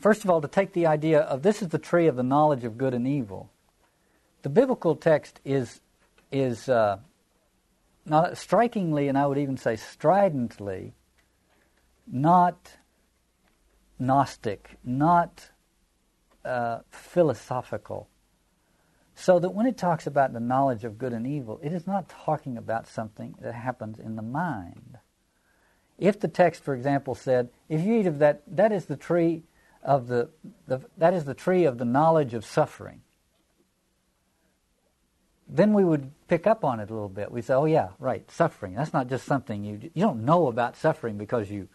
[0.00, 2.64] First of all, to take the idea of this is the tree of the knowledge
[2.64, 3.50] of good and evil
[4.42, 5.80] the biblical text is
[6.32, 6.98] is uh,
[8.06, 10.94] not strikingly, and I would even say stridently,
[12.06, 12.76] not
[13.98, 15.50] Gnostic, not
[16.44, 18.08] uh, philosophical.
[19.14, 22.08] So that when it talks about the knowledge of good and evil, it is not
[22.08, 24.98] talking about something that happens in the mind.
[25.98, 29.42] If the text, for example, said, "If you eat of that, that is the tree
[29.82, 30.30] of the,
[30.66, 33.00] the that is the tree of the knowledge of suffering,
[35.48, 37.32] then we would pick up on it a little bit.
[37.32, 38.74] We say, "Oh yeah, right, suffering.
[38.74, 41.68] That's not just something you you don't know about suffering because you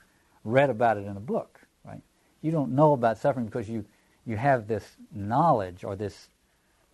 [0.43, 2.01] read about it in a book, right?
[2.41, 3.85] You don't know about suffering because you
[4.25, 6.29] you have this knowledge or this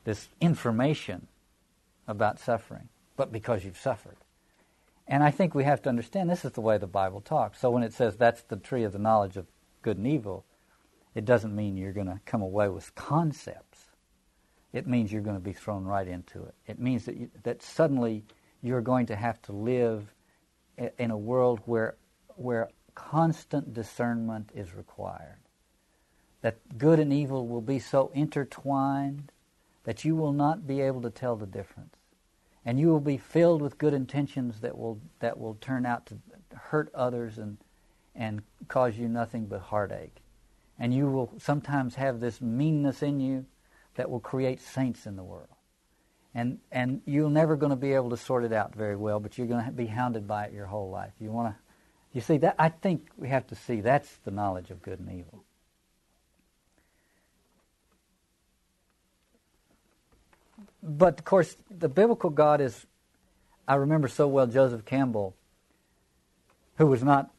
[0.03, 1.27] this information
[2.07, 4.17] about suffering, but because you've suffered."
[5.07, 7.59] And I think we have to understand this is the way the Bible talks.
[7.59, 9.45] So when it says that's the tree of the knowledge of
[9.81, 10.45] good and evil,
[11.13, 13.91] it doesn't mean you're going to come away with concepts
[14.73, 16.55] it means you're going to be thrown right into it.
[16.65, 18.23] It means that, you, that suddenly
[18.61, 20.13] you're going to have to live
[20.97, 21.97] in a world where,
[22.35, 25.39] where constant discernment is required.
[26.41, 29.31] That good and evil will be so intertwined
[29.83, 31.95] that you will not be able to tell the difference.
[32.63, 36.17] And you will be filled with good intentions that will, that will turn out to
[36.55, 37.57] hurt others and,
[38.15, 40.21] and cause you nothing but heartache.
[40.81, 43.45] And you will sometimes have this meanness in you
[43.93, 45.47] that will create saints in the world.
[46.33, 49.37] And, and you're never going to be able to sort it out very well, but
[49.37, 51.11] you're going to be hounded by it your whole life.
[51.19, 51.59] You want to,
[52.13, 52.55] you see that?
[52.57, 55.43] I think we have to see that's the knowledge of good and evil.
[60.81, 62.87] But of course, the biblical God is.
[63.67, 65.35] I remember so well Joseph Campbell,
[66.77, 67.29] who was not,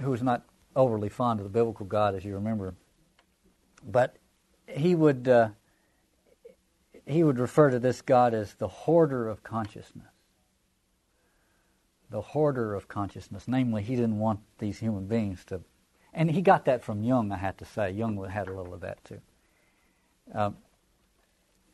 [0.00, 0.44] who was not
[0.76, 2.74] overly fond of the biblical God, as you remember,
[3.82, 4.16] but
[4.68, 5.26] he would.
[5.26, 5.48] Uh,
[7.06, 10.08] he would refer to this God as the hoarder of consciousness.
[12.10, 13.46] The hoarder of consciousness.
[13.46, 15.60] Namely, he didn't want these human beings to.
[16.12, 17.92] And he got that from Jung, I have to say.
[17.92, 19.20] Jung had a little of that too.
[20.34, 20.56] Um,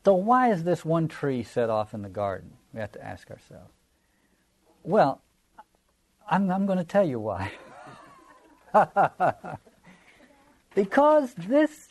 [0.05, 2.51] so, why is this one tree set off in the garden?
[2.73, 3.71] We have to ask ourselves.
[4.83, 5.21] Well,
[6.29, 7.51] I'm, I'm going to tell you why.
[10.75, 11.89] Because this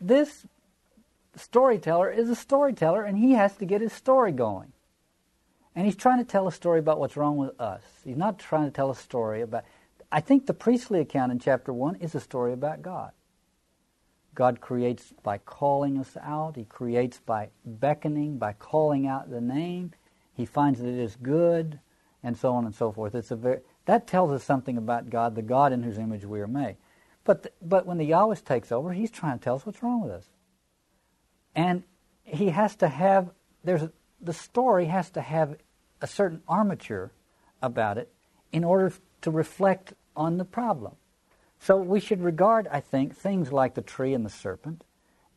[0.00, 0.46] this
[1.36, 4.72] storyteller is a storyteller and he has to get his story going.
[5.76, 7.82] And he's trying to tell a story about what's wrong with us.
[8.04, 9.64] He's not trying to tell a story about
[10.10, 13.12] I think the priestly account in chapter 1 is a story about God.
[14.34, 16.56] God creates by calling us out.
[16.56, 19.92] He creates by beckoning, by calling out the name.
[20.32, 21.78] He finds that it is good,
[22.22, 23.14] and so on and so forth.
[23.14, 26.40] It's a very, that tells us something about God, the God in whose image we
[26.40, 26.76] are made.
[27.24, 30.02] But, the, but when the Yahweh takes over, he's trying to tell us what's wrong
[30.02, 30.28] with us.
[31.54, 31.82] And
[32.24, 33.30] he has to have,
[33.64, 35.56] there's a, the story has to have
[36.00, 37.12] a certain armature
[37.62, 38.12] about it
[38.52, 40.94] in order to reflect on the problem.
[41.58, 44.84] So we should regard, I think, things like the tree and the serpent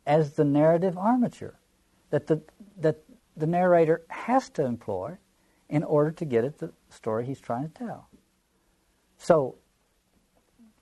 [0.06, 1.58] as the narrative armature
[2.10, 2.40] that the,
[2.78, 3.00] that
[3.36, 5.16] the narrator has to employ
[5.68, 8.08] in order to get at the story he's trying to tell.
[9.24, 9.54] So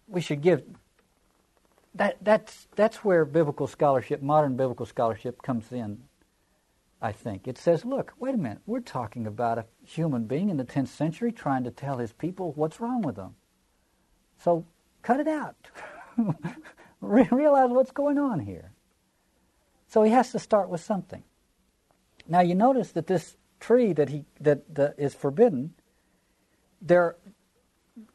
[0.08, 0.64] we should give
[1.94, 6.02] that that's that's where biblical scholarship, modern biblical scholarship comes in.
[7.00, 10.56] I think it says, look, wait a minute, we're talking about a human being in
[10.56, 13.36] the 10th century trying to tell his people what's wrong with them.
[14.38, 14.66] So
[15.02, 15.54] cut it out.
[17.00, 18.72] Realize what's going on here.
[19.86, 21.22] So he has to start with something.
[22.26, 25.74] Now you notice that this tree that he that, that is forbidden,
[26.80, 27.14] there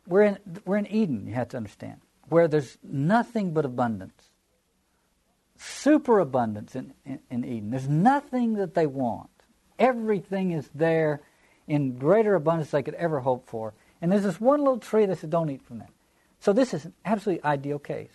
[0.07, 4.29] we're in we're in Eden, you have to understand, where there's nothing but abundance.
[5.57, 7.71] Superabundance in, in, in Eden.
[7.71, 9.29] There's nothing that they want.
[9.79, 11.21] Everything is there
[11.67, 13.73] in greater abundance they could ever hope for.
[14.01, 15.89] And there's this one little tree that says, don't eat from that.
[16.39, 18.13] So this is an absolutely ideal case.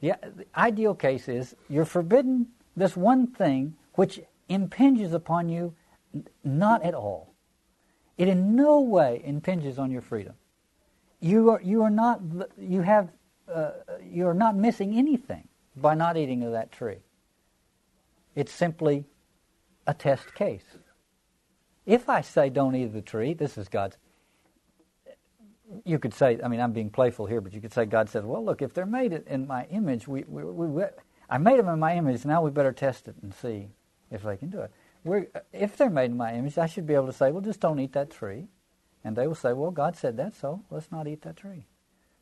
[0.00, 5.74] The, the ideal case is you're forbidden this one thing which impinges upon you
[6.42, 7.34] not at all.
[8.16, 10.34] It in no way impinges on your freedom.
[11.20, 12.20] You are, you are not,
[12.58, 13.10] you have,
[13.52, 16.98] uh, you are not missing anything by not eating of that tree.
[18.34, 19.04] It's simply
[19.86, 20.64] a test case.
[21.84, 23.96] If I say don't eat the tree, this is God's
[25.84, 28.24] you could say, I mean, I'm being playful here, but you could say God says,
[28.24, 30.84] well, look, if they're made in my image, we, we, we,
[31.28, 33.68] I made them in my image, now we better test it and see
[34.10, 34.72] if they can do it.
[35.04, 37.60] We're, if they're made in my image, I should be able to say, well, just
[37.60, 38.48] don't eat that tree.
[39.02, 41.66] And they will say, well, God said that, so let's not eat that tree.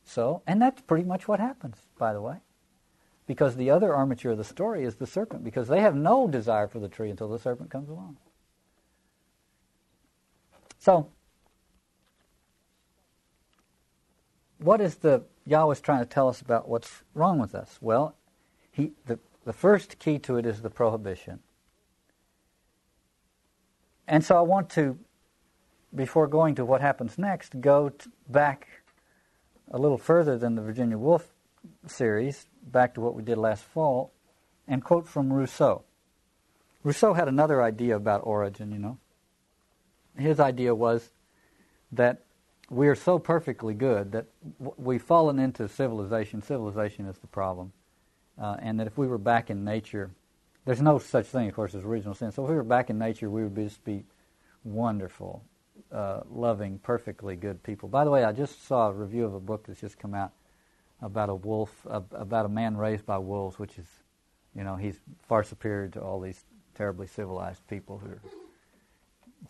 [0.04, 2.36] So, and that's pretty much what happens, by the way.
[3.26, 6.66] Because the other armature of the story is the serpent, because they have no desire
[6.66, 8.16] for the tree until the serpent comes along.
[10.78, 11.08] So,
[14.58, 17.78] what is the Yahweh's trying to tell us about what's wrong with us?
[17.80, 18.14] Well,
[18.70, 21.40] he, the, the first key to it is the prohibition.
[24.06, 24.98] And so I want to,
[25.94, 27.92] before going to what happens next, go
[28.29, 28.68] back
[29.70, 31.33] a little further than the Virginia Woolf
[31.87, 34.12] series, back to what we did last fall,
[34.66, 35.85] and quote from Rousseau.
[36.83, 38.98] Rousseau had another idea about origin, you know.
[40.16, 41.11] His idea was
[41.92, 42.24] that
[42.70, 44.27] we are so perfectly good that
[44.59, 46.42] we've fallen into civilization.
[46.42, 47.72] Civilization is the problem.
[48.40, 50.11] Uh, and that if we were back in nature,
[50.64, 52.31] there's no such thing, of course, as original sin.
[52.31, 54.05] So if we were back in nature, we would just be
[54.64, 55.42] wonderful,
[55.92, 57.88] uh, loving, perfectly good people.
[57.88, 60.33] By the way, I just saw a review of a book that's just come out
[61.01, 63.87] about a wolf, about a man raised by wolves, which is,
[64.55, 64.98] you know, he's
[65.29, 68.20] far superior to all these terribly civilized people who are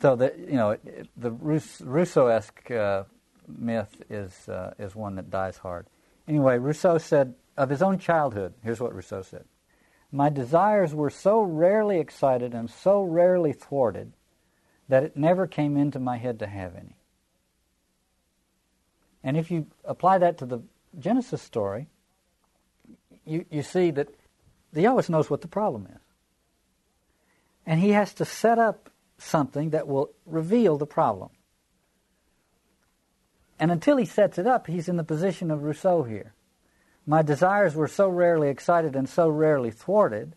[0.01, 0.77] so the you know
[1.17, 3.05] the Rousseau-esque uh,
[3.49, 5.87] myth is uh, is one that dies hard.
[6.27, 8.55] Anyway, Rousseau said of his own childhood.
[8.63, 9.45] Here's what Rousseau said:
[10.13, 14.13] "My desires were so rarely excited and so rarely thwarted
[14.89, 16.97] that it never came into my head to have any."
[19.23, 20.63] And if you apply that to the
[20.99, 21.89] Genesis story,
[23.25, 24.09] you you see that
[24.73, 26.01] the Yahweh knows what the problem is,
[27.67, 31.31] and He has to set up something that will reveal the problem.
[33.59, 36.33] And until he sets it up, he's in the position of Rousseau here.
[37.07, 40.37] My desires were so rarely excited and so rarely thwarted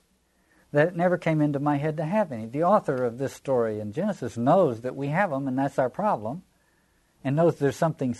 [0.71, 2.45] that it never came into my head to have any.
[2.45, 5.89] The author of this story in Genesis knows that we have them and that's our
[5.89, 6.43] problem,
[7.23, 8.15] and knows there's something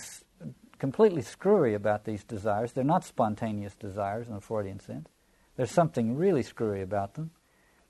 [0.77, 2.73] completely screwy about these desires.
[2.73, 5.09] They're not spontaneous desires in a Freudian sense.
[5.55, 7.31] There's something really screwy about them.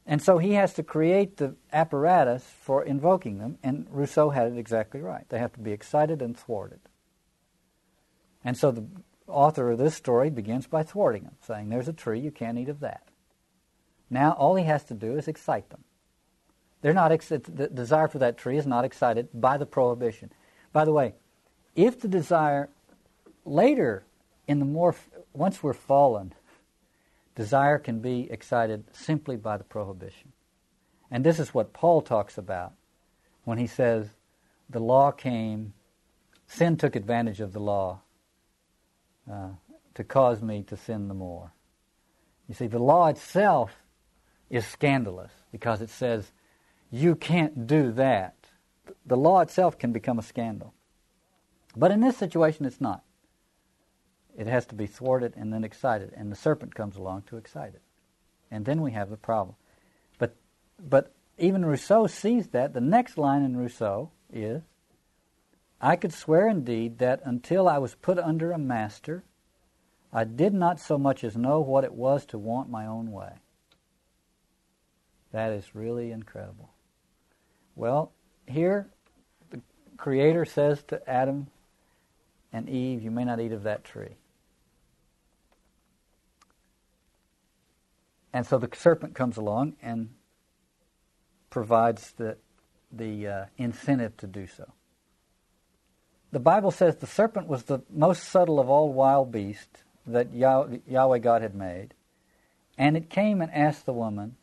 [0.06, 4.58] And so he has to create the apparatus for invoking them, and Rousseau had it
[4.58, 5.26] exactly right.
[5.30, 6.80] They have to be excited and thwarted.
[8.44, 8.86] And so the
[9.28, 12.70] author of this story begins by thwarting them, saying, There's a tree, you can't eat
[12.70, 13.11] of that.
[14.12, 15.84] Now all he has to do is excite them.
[16.82, 20.32] They're not ex- the desire for that tree is not excited by the prohibition.
[20.74, 21.14] By the way,
[21.76, 22.70] if the desire
[23.46, 24.04] later
[24.48, 24.96] in the more
[25.34, 26.34] once we're fallen,
[27.36, 30.34] desire can be excited simply by the prohibition.
[31.10, 32.74] And this is what Paul talks about
[33.46, 34.08] when he says,
[34.70, 35.74] the law came,
[36.48, 38.02] sin took advantage of the law
[39.32, 39.50] uh,
[39.94, 41.54] to cause me to sin the more.
[42.50, 43.81] You see, the law itself
[44.52, 46.32] is scandalous because it says
[46.92, 48.36] you can't do that.
[49.06, 50.74] The law itself can become a scandal.
[51.76, 53.04] But in this situation, it's not.
[54.38, 57.74] It has to be thwarted and then excited, and the serpent comes along to excite
[57.74, 57.82] it.
[58.50, 59.56] And then we have the problem.
[60.18, 60.36] But,
[60.78, 62.74] but even Rousseau sees that.
[62.74, 64.62] The next line in Rousseau is
[65.80, 69.24] I could swear indeed that until I was put under a master,
[70.12, 73.41] I did not so much as know what it was to want my own way.
[75.32, 76.70] That is really incredible.
[77.76, 78.12] Well,
[78.48, 78.90] here
[79.50, 79.62] the
[79.98, 81.48] Creator says to Adam
[82.52, 84.18] and Eve, You may not eat of that tree.
[88.34, 90.10] And so the serpent comes along and
[91.50, 92.38] provides the,
[92.92, 94.72] the uh, incentive to do so.
[96.32, 101.20] The Bible says the serpent was the most subtle of all wild beasts that Yahweh
[101.20, 101.94] God had made.
[102.78, 104.38] And it came and asked the woman,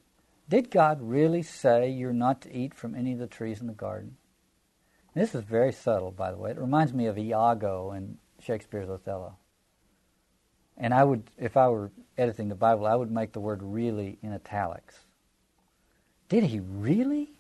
[0.49, 3.73] Did God really say you're not to eat from any of the trees in the
[3.75, 4.17] garden?
[5.15, 6.51] This is very subtle, by the way.
[6.51, 9.37] It reminds me of Iago in Shakespeare's Othello.
[10.77, 14.19] And I would, if I were editing the Bible, I would make the word really
[14.23, 14.95] in italics.
[16.29, 17.33] Did he really?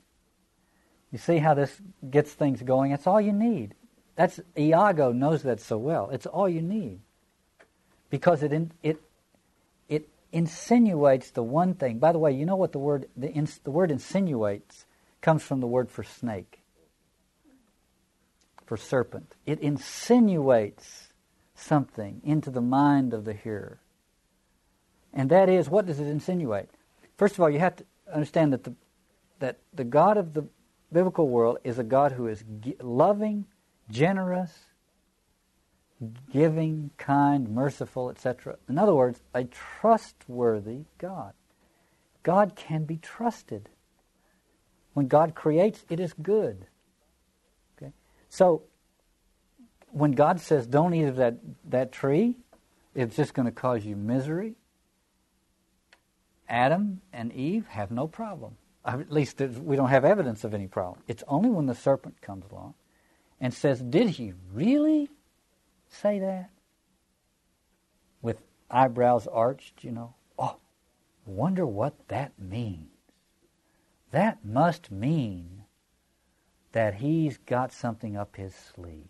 [1.12, 1.80] You see how this
[2.10, 2.90] gets things going?
[2.90, 3.74] That's all you need.
[4.16, 6.10] That's Iago knows that so well.
[6.10, 7.00] It's all you need
[8.10, 9.00] because it in, it
[10.32, 11.98] insinuates the one thing.
[11.98, 14.86] By the way, you know what the word the, ins, the word insinuates
[15.20, 16.60] comes from the word for snake,
[18.66, 19.34] for serpent.
[19.46, 21.08] It insinuates
[21.54, 23.80] something into the mind of the hearer,
[25.12, 26.68] and that is what does it insinuate?
[27.16, 28.74] First of all, you have to understand that the
[29.40, 30.46] that the God of the
[30.92, 32.44] biblical world is a God who is
[32.80, 33.46] loving,
[33.90, 34.67] generous,
[36.32, 38.56] giving, kind, merciful, etc.
[38.68, 41.32] In other words, a trustworthy God.
[42.22, 43.68] God can be trusted.
[44.94, 46.66] When God creates, it is good.
[47.76, 47.92] Okay?
[48.28, 48.62] So,
[49.90, 52.36] when God says, don't eat of that, that tree,
[52.94, 54.56] it's just going to cause you misery,
[56.48, 58.56] Adam and Eve have no problem.
[58.84, 61.02] At least we don't have evidence of any problem.
[61.06, 62.74] It's only when the serpent comes along
[63.40, 65.10] and says, Did he really
[65.90, 66.50] say that?
[68.22, 70.14] With eyebrows arched, you know.
[70.38, 70.56] Oh,
[71.26, 72.90] wonder what that means.
[74.10, 75.64] That must mean
[76.72, 79.08] that he's got something up his sleeve.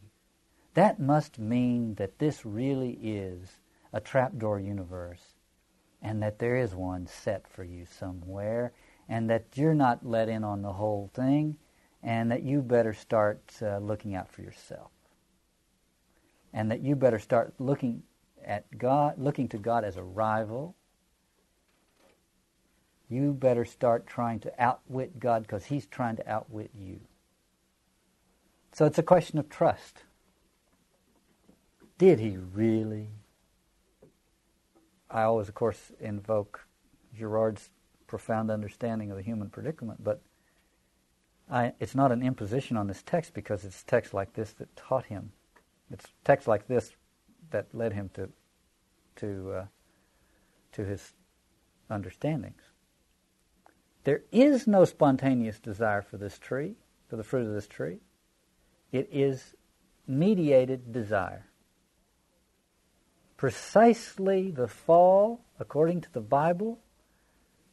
[0.75, 3.61] That must mean that this really is
[3.93, 5.35] a trapdoor universe
[6.03, 8.73] and that there is one set for you somewhere
[9.09, 11.57] and that you're not let in on the whole thing
[12.03, 14.91] and that you better start uh, looking out for yourself
[16.53, 18.03] and that you better start looking
[18.45, 20.75] at God, looking to God as a rival.
[23.09, 27.01] You better start trying to outwit God because He's trying to outwit you.
[28.73, 30.03] So it's a question of trust.
[31.97, 33.09] Did He really?
[35.11, 36.67] I always, of course, invoke
[37.17, 37.71] Girard's
[38.07, 40.23] profound understanding of the human predicament, but
[41.51, 45.07] I, it's not an imposition on this text because it's text like this that taught
[45.07, 45.33] him
[45.91, 46.93] it's texts like this
[47.51, 48.29] that led him to
[49.17, 49.67] to uh,
[50.73, 51.13] to his
[51.91, 52.63] understandings.
[54.05, 56.77] There is no spontaneous desire for this tree,
[57.09, 57.99] for the fruit of this tree.
[58.93, 59.55] It is
[60.07, 61.47] mediated desire.
[63.37, 66.81] Precisely the fall, according to the Bible,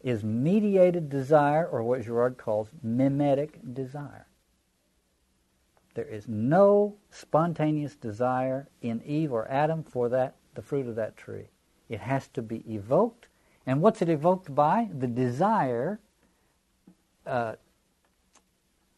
[0.04, 4.28] is mediated desire, or what Girard calls mimetic desire.
[5.96, 11.18] There is no spontaneous desire in Eve or Adam for that the fruit of that
[11.18, 11.50] tree.
[11.90, 13.28] It has to be evoked.
[13.66, 14.90] And what's it evoked by?
[14.98, 16.00] The desire
[17.26, 17.56] uh,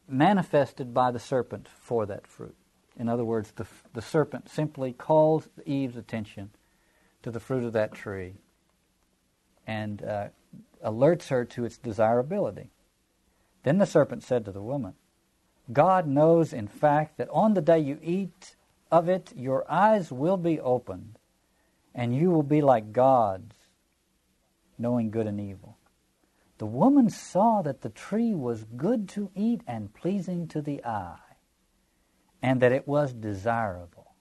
[0.07, 2.55] manifested by the serpent for that fruit.
[2.97, 6.51] In other words, the, the serpent simply calls Eve's attention
[7.21, 8.35] to the fruit of that tree
[9.67, 10.27] and uh,
[10.83, 12.71] alerts her to its desirability.
[13.63, 14.93] Then the serpent said to the woman,
[15.71, 18.55] God knows, in fact, that on the day you eat
[18.91, 21.19] of it, your eyes will be opened,
[21.93, 23.55] and you will be like gods,
[24.77, 25.77] knowing good and evil.
[26.57, 31.17] The woman saw that the tree was good to eat and pleasing to the eye,
[32.41, 34.15] and that it was desirable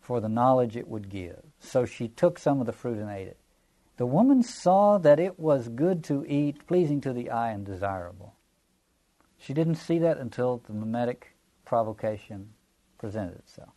[0.00, 1.40] for the knowledge it would give.
[1.60, 3.36] So she took some of the fruit and ate it.
[3.98, 8.34] The woman saw that it was good to eat, pleasing to the eye, and desirable.
[9.40, 11.34] She didn't see that until the mimetic
[11.64, 12.50] provocation
[12.98, 13.72] presented itself.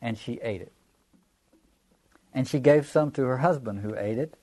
[0.00, 0.72] And she ate it.
[2.32, 4.36] And she gave some to her husband, who ate it.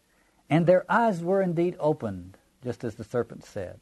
[0.50, 3.80] And their eyes were indeed opened, just as the serpent said.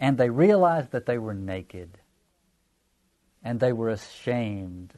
[0.00, 1.98] And they realized that they were naked.
[3.42, 4.94] And they were ashamed.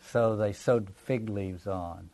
[0.00, 2.10] So they sewed fig leaves on.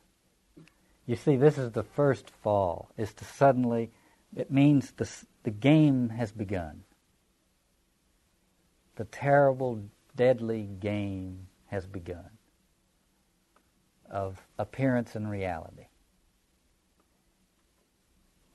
[1.06, 3.90] You see, this is the first fall, is to suddenly,
[4.36, 5.10] it means the,
[5.44, 6.82] the game has begun.
[8.96, 9.82] The terrible,
[10.16, 12.30] deadly game has begun
[14.10, 15.86] of appearance and reality.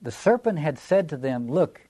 [0.02, 1.82] The serpent had said to them, Look,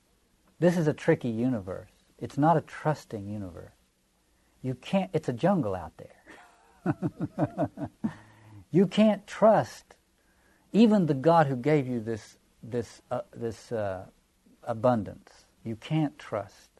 [0.58, 1.90] this is a tricky universe.
[2.18, 3.72] It's not a trusting universe.
[4.62, 7.70] You can't, it's a jungle out there.
[8.70, 9.94] you can't trust
[10.72, 14.06] even the God who gave you this, this, uh, this uh,
[14.70, 15.46] abundance.
[15.64, 16.70] You can't trust.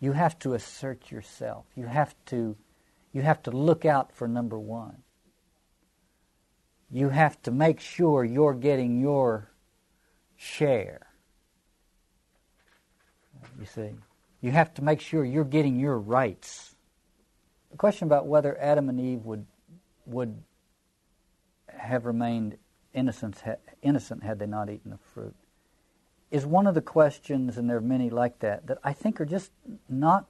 [0.00, 1.64] You have to assert yourself.
[1.74, 2.56] You have to,
[3.12, 5.02] you have to look out for number one.
[6.90, 9.50] You have to make sure you're getting your
[10.36, 11.06] share.
[13.58, 13.90] You see,
[14.42, 16.76] you have to make sure you're getting your rights.
[17.70, 19.46] The question about whether Adam and Eve would
[20.06, 20.42] would
[21.68, 22.58] have remained
[22.92, 23.40] innocent,
[23.80, 25.36] innocent had they not eaten the fruit
[26.30, 29.26] is one of the questions, and there are many like that, that I think are
[29.26, 29.50] just
[29.88, 30.28] not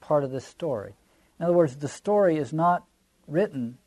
[0.00, 0.94] part of this story.
[1.38, 2.84] In other words, the story is not
[3.26, 3.78] written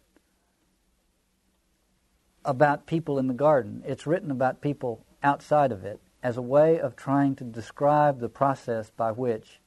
[2.43, 6.79] about people in the garden, it's written about people outside of it as a way
[6.79, 9.59] of trying to describe the process by which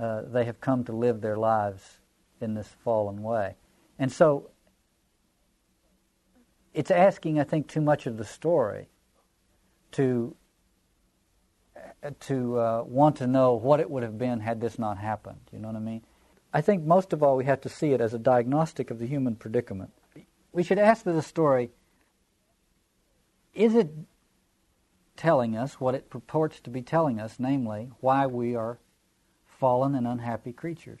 [0.00, 1.98] uh, they have come to live their lives
[2.40, 3.54] in this fallen way.
[3.98, 4.50] And so
[6.74, 8.88] it's asking, I think, too much of the story
[9.92, 10.34] to
[12.20, 15.40] to uh, want to know what it would have been had this not happened.
[15.52, 16.02] You know what I mean?
[16.52, 19.06] I think most of all we have to see it as a diagnostic of the
[19.06, 19.92] human predicament.
[20.52, 21.70] We should ask the story
[23.54, 23.90] is it
[25.16, 28.78] telling us what it purports to be telling us, namely, why we are
[29.46, 31.00] fallen and unhappy creatures?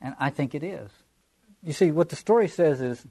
[0.00, 0.90] And I think it is.
[1.62, 3.06] You see, what the story says is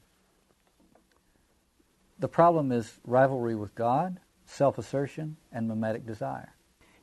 [2.19, 6.53] the problem is rivalry with God, self assertion, and mimetic desire.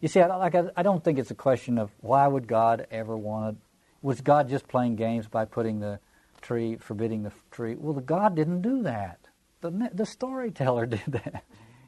[0.01, 2.87] You see, I, like, I, I don't think it's a question of why would God
[2.91, 3.63] ever want to.
[4.03, 6.01] Was God just playing games by putting the
[6.41, 7.77] tree, forbidding the tree?
[7.77, 9.19] Well, the God didn't do that.
[9.61, 11.45] The, the storyteller did that.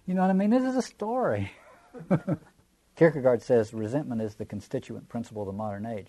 [0.07, 0.51] You know what I mean?
[0.51, 1.51] This is a story.
[2.97, 6.09] Kierkegaard says resentment is the constituent principle of the modern age.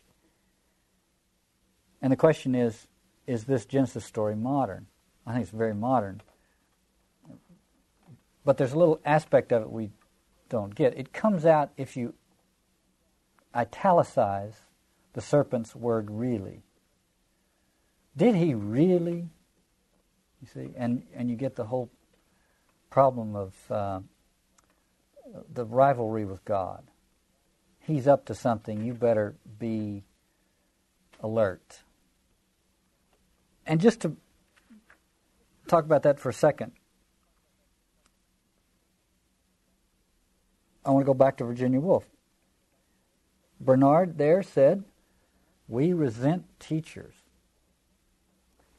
[2.02, 2.88] And the question is
[3.26, 4.88] is this Genesis story modern?
[5.26, 6.22] I think it's very modern.
[8.44, 9.92] But there's a little aspect of it we
[10.50, 10.98] don't get.
[10.98, 12.14] It comes out if you
[13.56, 14.54] italicize
[15.14, 16.64] the serpent's word really.
[18.16, 19.30] Did he really?
[20.42, 21.90] You see, and, and you get the whole
[22.90, 24.00] problem of uh,
[25.52, 26.84] the rivalry with God.
[27.80, 30.04] He's up to something, you better be
[31.22, 31.84] alert.
[33.66, 34.16] And just to
[35.68, 36.74] talk about that for a second,
[40.86, 42.06] I want to go back to Virginia Woolf.
[43.60, 44.84] Bernard there said,
[45.68, 47.16] We resent teachers.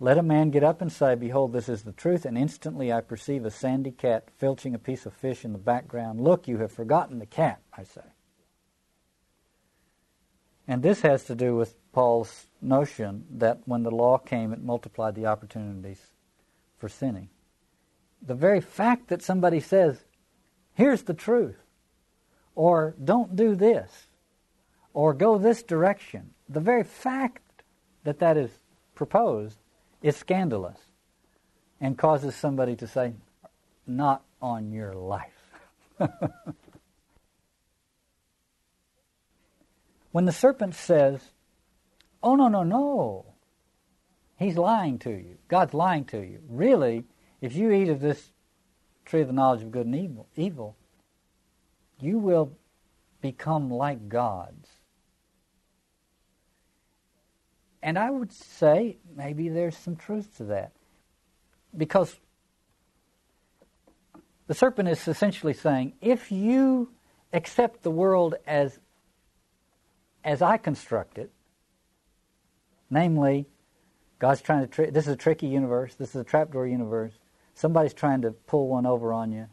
[0.01, 3.01] Let a man get up and say, Behold, this is the truth, and instantly I
[3.01, 6.21] perceive a sandy cat filching a piece of fish in the background.
[6.21, 8.03] Look, you have forgotten the cat, I say.
[10.67, 15.15] And this has to do with Paul's notion that when the law came, it multiplied
[15.15, 16.01] the opportunities
[16.79, 17.29] for sinning.
[18.21, 20.05] The very fact that somebody says,
[20.75, 21.64] Here's the truth,
[22.55, 24.07] or don't do this,
[24.93, 26.31] or go this direction.
[26.49, 27.43] The very fact
[28.05, 28.51] that that is
[28.95, 29.59] proposed
[30.03, 30.79] is scandalous
[31.81, 33.15] and causes somebody to say,
[33.87, 35.31] not on your life.
[40.13, 41.21] when the serpent says,
[42.23, 43.27] oh, no, no, no,
[44.39, 45.37] he's lying to you.
[45.49, 46.41] God's lying to you.
[46.49, 47.05] Really,
[47.41, 48.31] if you eat of this
[49.05, 50.77] tree of the knowledge of good and evil, evil
[52.05, 52.53] you will
[53.21, 54.69] become like gods.
[57.83, 60.73] And I would say maybe there's some truth to that.
[61.77, 62.17] Because
[64.47, 66.93] the serpent is essentially saying if you
[67.33, 68.79] accept the world as,
[70.23, 71.31] as I construct it,
[72.91, 73.47] namely,
[74.19, 74.67] God's trying to.
[74.67, 75.95] Tri- this is a tricky universe.
[75.95, 77.13] This is a trapdoor universe.
[77.55, 79.49] Somebody's trying to pull one over on you.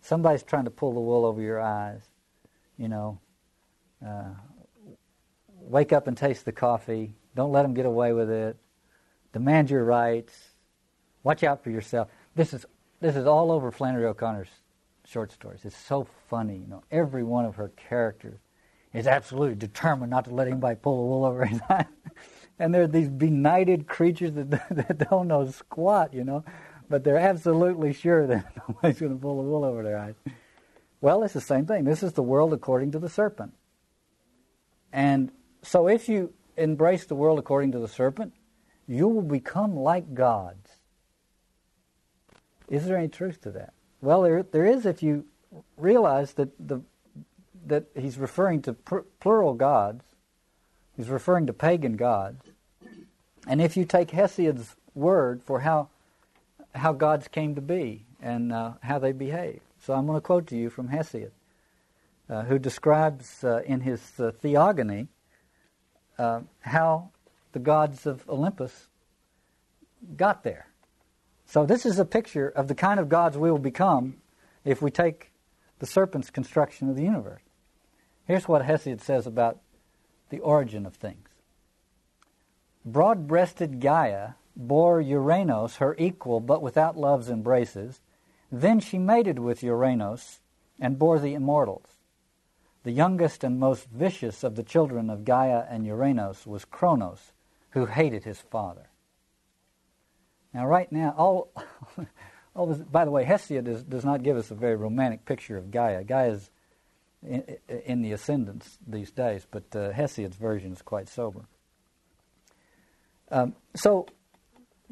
[0.00, 2.02] Somebody's trying to pull the wool over your eyes.
[2.76, 3.20] You know,
[4.06, 4.30] uh,
[5.48, 7.14] wake up and taste the coffee.
[7.34, 8.56] Don't let them get away with it.
[9.32, 10.54] Demand your rights.
[11.22, 12.08] Watch out for yourself.
[12.34, 12.64] This is
[13.00, 14.48] this is all over Flannery O'Connor's
[15.06, 15.64] short stories.
[15.64, 16.56] It's so funny.
[16.56, 18.40] You know, every one of her characters
[18.92, 21.86] is absolutely determined not to let anybody pull the wool over his eyes.
[22.58, 26.44] and they're these benighted creatures that, that don't know squat, you know,
[26.90, 30.16] but they're absolutely sure that nobody's going to pull the wool over their eyes.
[31.00, 31.84] Well, it's the same thing.
[31.84, 33.54] This is the world according to the serpent.
[34.92, 35.32] And
[35.62, 38.34] so if you embrace the world according to the serpent,
[38.86, 40.80] you will become like gods.
[42.68, 43.72] Is there any truth to that?
[44.02, 45.26] Well, there, there is if you
[45.76, 46.82] realize that, the,
[47.66, 50.04] that he's referring to pr- plural gods,
[50.96, 52.44] he's referring to pagan gods.
[53.46, 55.88] And if you take Hesiod's word for how,
[56.74, 59.60] how gods came to be and uh, how they behave.
[59.80, 61.30] So I'm going to quote to you from Hesiod,
[62.28, 65.08] uh, who describes uh, in his uh, Theogony
[66.18, 67.10] uh, how
[67.52, 68.88] the gods of Olympus
[70.16, 70.66] got there.
[71.46, 74.18] So this is a picture of the kind of gods we will become
[74.64, 75.32] if we take
[75.78, 77.42] the serpent's construction of the universe.
[78.26, 79.58] Here's what Hesiod says about
[80.28, 81.28] the origin of things.
[82.84, 88.00] Broad-breasted Gaia bore Uranos, her equal, but without love's embraces.
[88.52, 90.40] Then she mated with Uranos
[90.78, 91.86] and bore the immortals.
[92.82, 97.32] The youngest and most vicious of the children of Gaia and Uranos was Kronos,
[97.70, 98.88] who hated his father.
[100.52, 101.52] Now, right now, all,
[102.56, 105.56] all this, by the way, Hesiod does, does not give us a very romantic picture
[105.56, 106.02] of Gaia.
[106.04, 106.50] Gaia is
[107.22, 107.44] in,
[107.84, 111.44] in the ascendance these days, but uh, Hesiod's version is quite sober.
[113.30, 114.06] Um, so,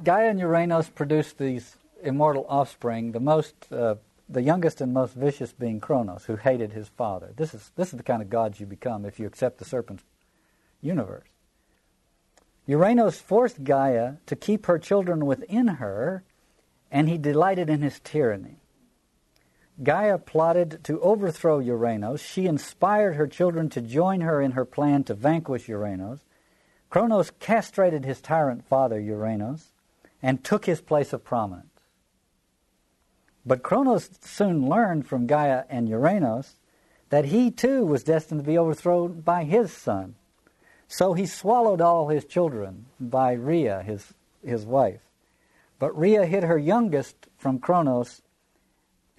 [0.03, 3.97] Gaia and Uranos produced these immortal offspring, the most, uh,
[4.29, 7.33] the youngest and most vicious being Kronos, who hated his father.
[7.37, 10.05] This is, this is the kind of gods you become if you accept the serpent's
[10.81, 11.27] universe.
[12.69, 16.23] Uranos forced Gaia to keep her children within her,
[16.93, 18.61] and he delighted in his tyranny.
[19.83, 22.21] Gaia plotted to overthrow Uranos.
[22.21, 26.21] She inspired her children to join her in her plan to vanquish Uranos.
[26.91, 29.69] Kronos castrated his tyrant father, Uranos,
[30.23, 31.67] and took his place of prominence.
[33.47, 36.55] But Cronos soon learned from Gaia and Uranos
[37.11, 40.17] that he too was destined to be overthrown by his son,
[40.87, 44.13] so he swallowed all his children by Rhea, his,
[44.45, 45.01] his wife.
[45.79, 48.23] But Rhea hid her youngest from Cronos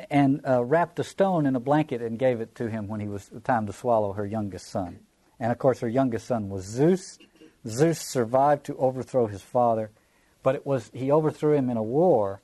[0.10, 3.08] and uh, wrapped a stone in a blanket and gave it to him when he
[3.08, 5.00] was time to swallow her youngest son.
[5.40, 7.18] And of course, her youngest son was Zeus.
[7.68, 9.92] Zeus survived to overthrow his father,
[10.44, 12.42] but it was he overthrew him in a war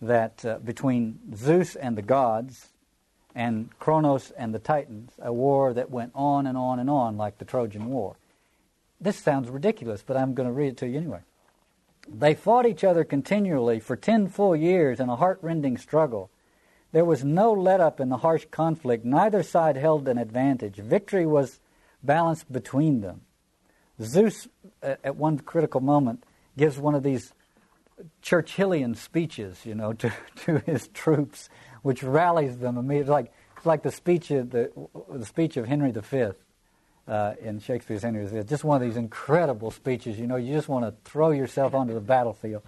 [0.00, 2.68] that uh, between Zeus and the gods
[3.34, 7.38] and Kronos and the Titans, a war that went on and on and on like
[7.38, 8.16] the Trojan War
[9.02, 11.20] this sounds ridiculous, but I'm going to read it to you anyway.
[12.08, 16.30] They fought each other continually for ten full years in a heart-rending struggle.
[16.92, 19.04] There was no let up in the harsh conflict.
[19.04, 20.76] Neither side held an advantage.
[20.76, 21.58] Victory was
[22.02, 23.22] balanced between them.
[24.00, 24.48] Zeus,
[24.82, 26.24] at one critical moment,
[26.56, 27.32] gives one of these
[28.22, 30.12] Churchillian speeches, you know, to,
[30.44, 31.48] to his troops,
[31.82, 33.12] which rallies them immediately.
[33.12, 34.70] Like, it's like the speech of the,
[35.10, 36.30] the speech of Henry V
[37.06, 38.42] uh, in Shakespeare's Henry VI.
[38.42, 40.18] Just one of these incredible speeches.
[40.18, 42.62] You know, you just want to throw yourself onto the battlefield.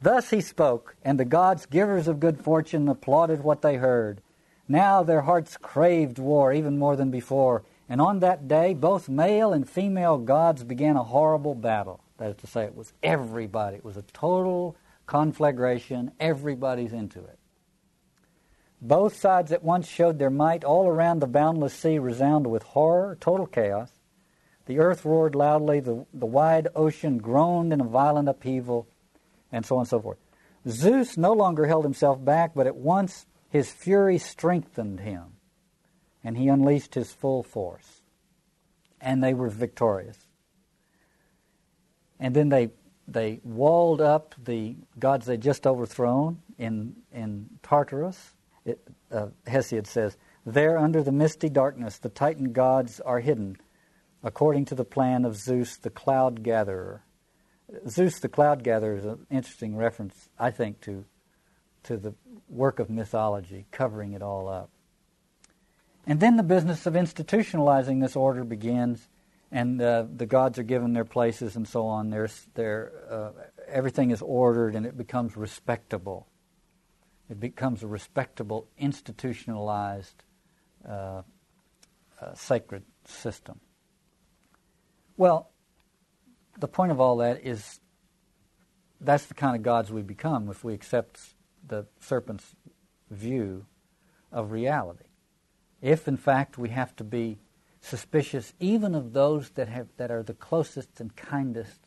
[0.00, 4.20] Thus he spoke, and the gods, givers of good fortune, applauded what they heard.
[4.66, 9.52] Now their hearts craved war even more than before, and on that day both male
[9.52, 12.00] and female gods began a horrible battle.
[12.22, 13.78] That is to say, it was everybody.
[13.78, 16.12] It was a total conflagration.
[16.20, 17.36] Everybody's into it.
[18.80, 20.62] Both sides at once showed their might.
[20.62, 23.90] All around the boundless sea resounded with horror, total chaos.
[24.66, 28.86] The earth roared loudly, the, the wide ocean groaned in a violent upheaval,
[29.50, 30.18] and so on and so forth.
[30.68, 35.38] Zeus no longer held himself back, but at once his fury strengthened him,
[36.22, 38.00] and he unleashed his full force.
[39.00, 40.28] And they were victorious.
[42.18, 42.70] And then they,
[43.08, 48.34] they walled up the gods they'd just overthrown in, in Tartarus,
[48.64, 53.56] it, uh, Hesiod says, There under the misty darkness the Titan gods are hidden,
[54.22, 57.02] according to the plan of Zeus the cloud gatherer.
[57.88, 61.04] Zeus the cloud gatherer is an interesting reference, I think, to,
[61.84, 62.14] to the
[62.48, 64.70] work of mythology, covering it all up.
[66.06, 69.08] And then the business of institutionalizing this order begins,
[69.52, 72.08] and uh, the gods are given their places and so on.
[72.08, 73.30] There's, there, uh,
[73.68, 76.26] everything is ordered and it becomes respectable.
[77.30, 80.24] It becomes a respectable, institutionalized,
[80.88, 81.22] uh,
[82.20, 83.60] uh sacred system.
[85.18, 85.50] Well,
[86.58, 87.80] the point of all that is
[89.00, 91.20] that's the kind of gods we become if we accept
[91.66, 92.54] the serpent's
[93.10, 93.66] view
[94.30, 95.04] of reality.
[95.80, 97.38] If, in fact, we have to be
[97.82, 101.80] suspicious even of those that, have, that are the closest and kindest,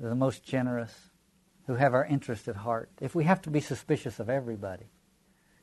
[0.00, 1.10] the most generous,
[1.66, 4.86] who have our interest at heart, if we have to be suspicious of everybody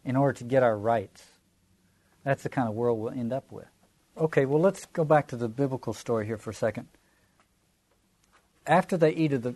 [0.03, 1.23] in order to get our rights,
[2.23, 3.67] that's the kind of world we'll end up with.
[4.17, 6.87] Okay, well, let's go back to the biblical story here for a second.
[8.67, 9.55] After they eat of the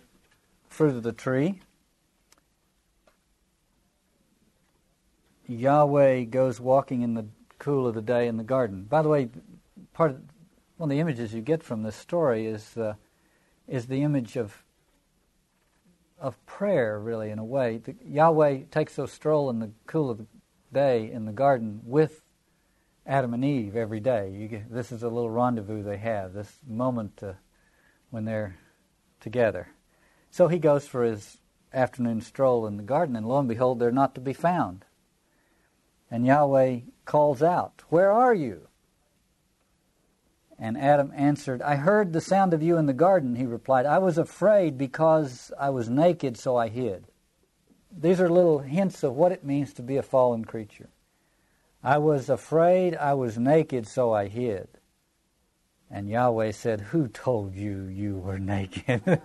[0.68, 1.60] fruit of the tree,
[5.46, 7.26] Yahweh goes walking in the
[7.58, 8.84] cool of the day in the garden.
[8.84, 9.28] By the way,
[9.92, 10.22] part of
[10.76, 12.94] one of the images you get from this story is uh,
[13.66, 14.62] is the image of
[16.18, 17.78] of prayer, really, in a way.
[17.78, 20.26] The, Yahweh takes a stroll in the cool of the
[20.72, 22.22] day in the garden with
[23.06, 24.48] Adam and Eve every day.
[24.48, 27.34] Get, this is a little rendezvous they have, this moment uh,
[28.10, 28.56] when they're
[29.20, 29.68] together.
[30.30, 31.38] So he goes for his
[31.72, 34.85] afternoon stroll in the garden, and lo and behold, they're not to be found.
[36.10, 38.68] And Yahweh calls out, Where are you?
[40.58, 43.84] And Adam answered, I heard the sound of you in the garden, he replied.
[43.84, 47.06] I was afraid because I was naked, so I hid.
[47.90, 50.88] These are little hints of what it means to be a fallen creature.
[51.82, 54.68] I was afraid, I was naked, so I hid.
[55.90, 59.02] And Yahweh said, Who told you you were naked?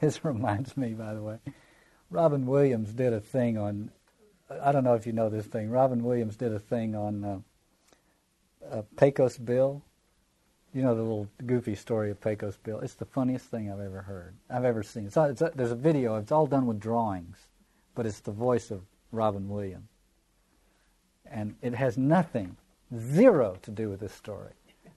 [0.00, 1.38] this reminds me, by the way.
[2.08, 3.90] Robin Williams did a thing on
[4.48, 5.70] I don't know if you know this thing.
[5.70, 7.38] Robin Williams did a thing on uh,
[8.70, 9.82] uh, Pecos Bill.
[10.72, 12.80] You know the little goofy story of Pecos Bill.
[12.80, 14.36] It's the funniest thing I've ever heard.
[14.50, 15.06] I've ever seen.
[15.06, 16.16] It's, it's a, there's a video.
[16.16, 17.38] It's all done with drawings,
[17.94, 19.88] but it's the voice of Robin Williams,
[21.24, 22.56] and it has nothing,
[22.96, 24.52] zero, to do with this story.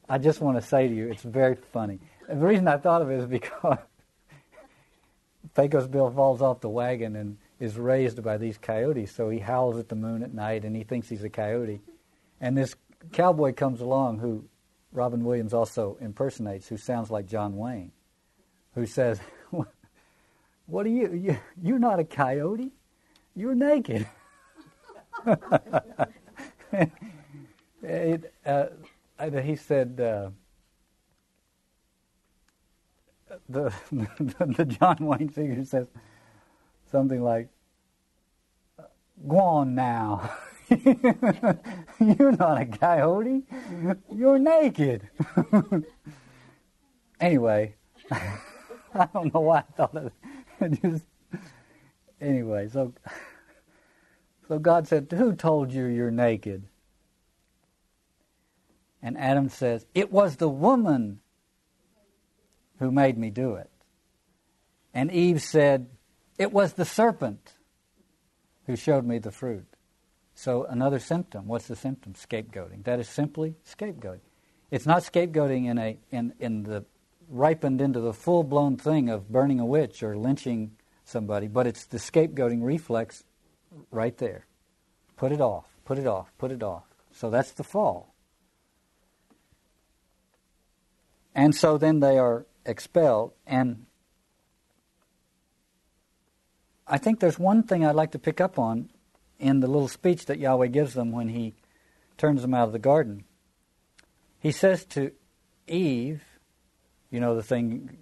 [0.07, 1.99] I just want to say to you, it's very funny.
[2.27, 3.77] And the reason I thought of it is because
[5.55, 9.77] Pecos Bill falls off the wagon and is raised by these coyotes, so he howls
[9.77, 11.81] at the moon at night and he thinks he's a coyote.
[12.39, 12.75] And this
[13.11, 14.45] cowboy comes along who
[14.91, 17.91] Robin Williams also impersonates, who sounds like John Wayne,
[18.75, 19.19] who says,
[20.65, 21.13] What are you?
[21.13, 22.71] you you're not a coyote.
[23.35, 24.07] You're naked.
[27.81, 28.67] it, uh,
[29.41, 30.29] he said, uh,
[33.47, 35.87] the, the, the John Wayne figure says,
[36.91, 37.49] something like,
[39.27, 40.31] Go on now.
[40.69, 43.43] You're not a coyote.
[44.13, 45.09] You're naked.
[47.19, 47.75] anyway,
[48.11, 50.11] I don't know why I thought of
[50.61, 50.81] it.
[50.81, 51.03] Just,
[52.21, 52.93] anyway, so
[54.47, 56.67] so God said, Who told you you're naked?
[59.01, 61.19] And Adam says, It was the woman
[62.79, 63.69] who made me do it.
[64.93, 65.87] And Eve said,
[66.39, 67.53] it was the serpent
[68.65, 69.67] who showed me the fruit.
[70.33, 71.47] So, another symptom.
[71.47, 72.13] What's the symptom?
[72.13, 72.85] Scapegoating.
[72.85, 74.21] That is simply scapegoating.
[74.71, 76.85] It's not scapegoating in, a, in, in the
[77.27, 80.71] ripened into the full blown thing of burning a witch or lynching
[81.03, 83.23] somebody, but it's the scapegoating reflex
[83.91, 84.45] right there.
[85.17, 86.85] Put it off, put it off, put it off.
[87.11, 88.15] So that's the fall.
[91.35, 93.85] And so then they are expelled, and
[96.89, 98.89] I think there's one thing I'd like to pick up on
[99.37, 101.53] in the little speech that Yahweh gives them when he
[102.17, 103.23] turns them out of the garden.
[104.39, 105.11] He says to
[105.67, 106.23] Eve,
[107.11, 107.97] you know, the thing,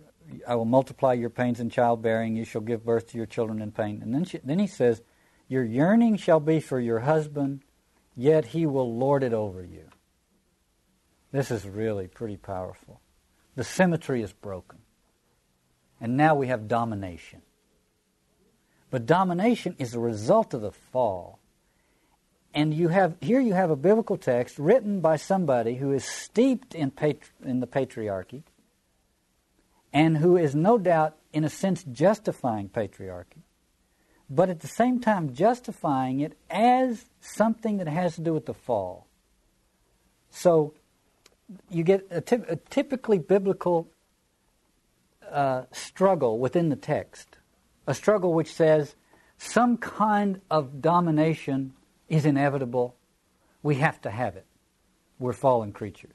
[0.47, 3.71] I will multiply your pains in childbearing, you shall give birth to your children in
[3.71, 4.01] pain.
[4.01, 5.01] And then, she, then he says,
[5.47, 7.63] Your yearning shall be for your husband,
[8.15, 9.89] yet he will lord it over you.
[11.31, 13.01] This is really pretty powerful.
[13.55, 14.79] The symmetry is broken.
[15.99, 17.41] And now we have domination.
[18.89, 21.39] But domination is a result of the fall.
[22.53, 26.73] And you have here you have a biblical text written by somebody who is steeped
[26.73, 28.43] in, patri- in the patriarchy
[29.93, 33.43] and who is no doubt, in a sense, justifying patriarchy,
[34.29, 38.53] but at the same time justifying it as something that has to do with the
[38.53, 39.07] fall.
[40.29, 40.73] So
[41.69, 43.87] you get a, a typically biblical
[45.31, 47.36] uh, struggle within the text
[47.87, 48.95] a struggle which says
[49.37, 51.73] some kind of domination
[52.09, 52.95] is inevitable.
[53.63, 54.45] We have to have it.
[55.17, 56.13] We're fallen creatures.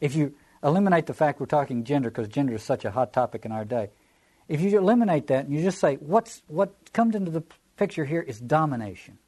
[0.00, 3.44] If you eliminate the fact we're talking gender, because gender is such a hot topic
[3.44, 3.90] in our day,
[4.48, 7.42] if you eliminate that and you just say, what's, what comes into the
[7.76, 9.18] picture here is domination,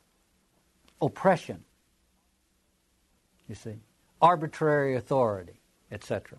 [1.01, 1.65] oppression,
[3.49, 3.77] you see,
[4.21, 5.61] arbitrary authority,
[5.91, 6.39] etc.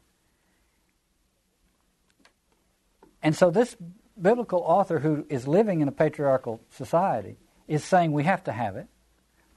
[3.23, 3.75] And so this
[4.19, 7.37] biblical author who is living in a patriarchal society
[7.67, 8.87] is saying we have to have it,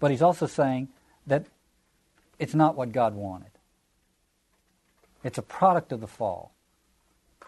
[0.00, 0.88] but he's also saying
[1.26, 1.46] that
[2.38, 3.50] it's not what God wanted.
[5.24, 6.52] It's a product of the fall.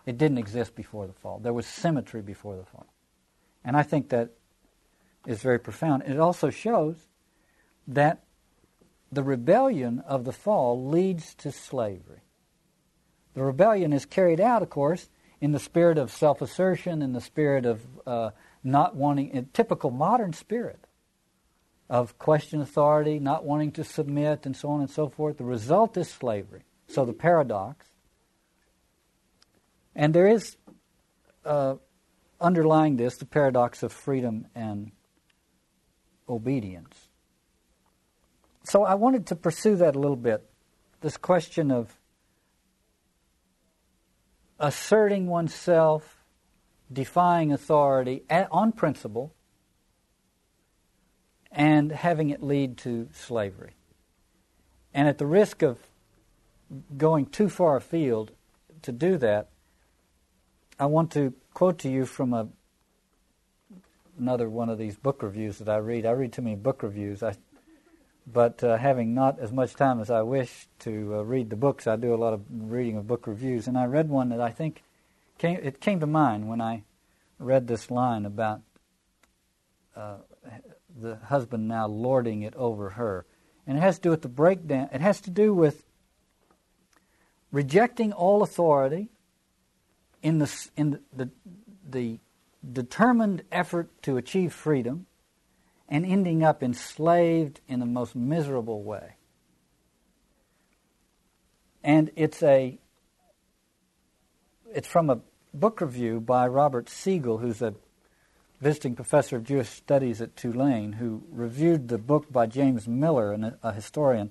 [0.07, 1.39] It didn't exist before the fall.
[1.39, 2.87] There was symmetry before the fall.
[3.65, 4.31] And I think that
[5.27, 6.03] is very profound.
[6.05, 6.97] It also shows
[7.87, 8.23] that
[9.13, 12.21] the rebellion of the fall leads to slavery.
[13.35, 15.09] The rebellion is carried out, of course,
[15.41, 18.31] in the spirit of self assertion, in the spirit of uh,
[18.63, 20.87] not wanting, a typical modern spirit
[21.89, 25.39] of question authority, not wanting to submit, and so on and so forth.
[25.39, 26.63] The result is slavery.
[26.89, 27.87] So the paradox.
[29.95, 30.57] And there is
[31.45, 31.77] uh,
[32.41, 34.93] underlying this the paradox of freedom and
[36.29, 37.09] obedience.
[38.65, 40.49] So I wanted to pursue that a little bit.
[41.01, 41.97] This question of
[44.61, 46.23] asserting oneself,
[46.93, 49.35] defying authority on principle,
[51.51, 53.73] and having it lead to slavery.
[54.95, 55.79] And at the risk of
[56.97, 58.33] going too far afield
[58.83, 59.49] to do that,
[60.79, 62.49] I want to quote to you from a,
[64.19, 66.07] another one of these book reviews that I read.
[66.07, 67.23] I read too many book reviews.
[67.23, 67.35] I
[68.33, 71.87] but uh, having not as much time as I wish to uh, read the books,
[71.87, 73.67] I do a lot of reading of book reviews.
[73.67, 74.83] And I read one that I think
[75.39, 76.85] came, it came to mind when I
[77.39, 78.61] read this line about
[79.97, 80.17] uh,
[80.99, 83.27] the husband now lording it over her.
[83.67, 84.89] And it has to do with the breakdown.
[84.93, 85.85] It has to do with
[87.53, 89.09] rejecting all authority
[90.23, 91.31] in the, in the, the,
[91.89, 92.19] the
[92.73, 95.07] determined effort to achieve freedom
[95.91, 99.17] and ending up enslaved in the most miserable way.
[101.83, 102.79] And it's a
[104.73, 105.21] it's from a
[105.53, 107.75] book review by Robert Siegel, who's a
[108.61, 113.73] visiting professor of Jewish studies at Tulane, who reviewed the book by James Miller, a
[113.73, 114.31] historian,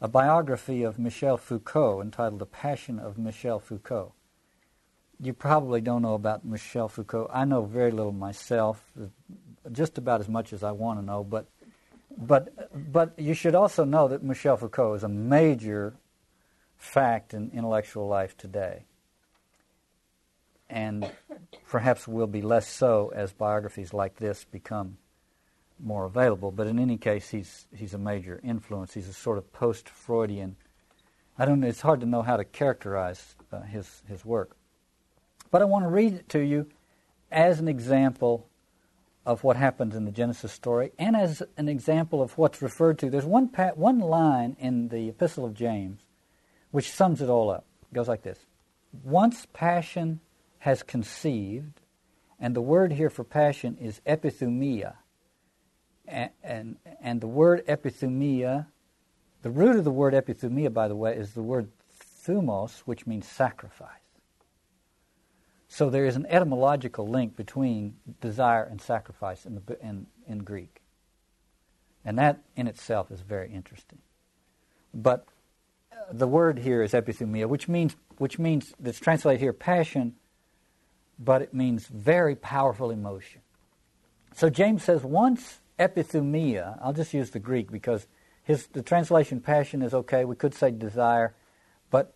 [0.00, 4.12] a biography of Michel Foucault entitled The Passion of Michel Foucault.
[5.20, 7.30] You probably don't know about Michel Foucault.
[7.32, 8.92] I know very little myself
[9.72, 11.46] just about as much as I want to know, but
[12.16, 15.94] but but you should also know that Michel Foucault is a major
[16.76, 18.84] fact in intellectual life today,
[20.68, 21.10] and
[21.68, 24.98] perhaps will be less so as biographies like this become
[25.80, 26.50] more available.
[26.50, 28.94] But in any case, he's he's a major influence.
[28.94, 30.56] He's a sort of post-Freudian.
[31.38, 31.64] I don't.
[31.64, 34.56] It's hard to know how to characterize uh, his his work,
[35.50, 36.66] but I want to read it to you
[37.32, 38.46] as an example
[39.26, 43.10] of what happens in the Genesis story and as an example of what's referred to.
[43.10, 46.00] There's one, pa- one line in the Epistle of James
[46.74, 47.64] which sums it all up.
[47.82, 48.40] It goes like this
[49.04, 50.18] Once passion
[50.58, 51.80] has conceived,
[52.40, 54.94] and the word here for passion is epithumia.
[56.06, 58.66] And, and, and the word epithumia,
[59.42, 61.68] the root of the word epithumia, by the way, is the word
[62.26, 64.03] thumos, which means sacrifice.
[65.74, 70.80] So there is an etymological link between desire and sacrifice in, the, in, in Greek.
[72.04, 73.98] And that in itself is very interesting.
[74.94, 75.26] But
[75.90, 80.14] uh, the word here is epithumia, which means, which means, that's translated here passion,
[81.18, 83.40] but it means very powerful emotion.
[84.32, 88.06] So James says once epithumia, I'll just use the Greek because
[88.44, 90.24] his, the translation passion is okay.
[90.24, 91.34] We could say desire,
[91.90, 92.14] but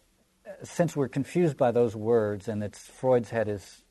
[0.62, 3.82] since we're confused by those words and it's Freud's had his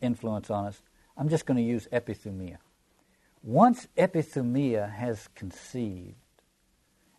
[0.00, 0.82] influence on us,
[1.16, 2.58] I'm just going to use epithumia.
[3.42, 6.16] Once epithumia has conceived,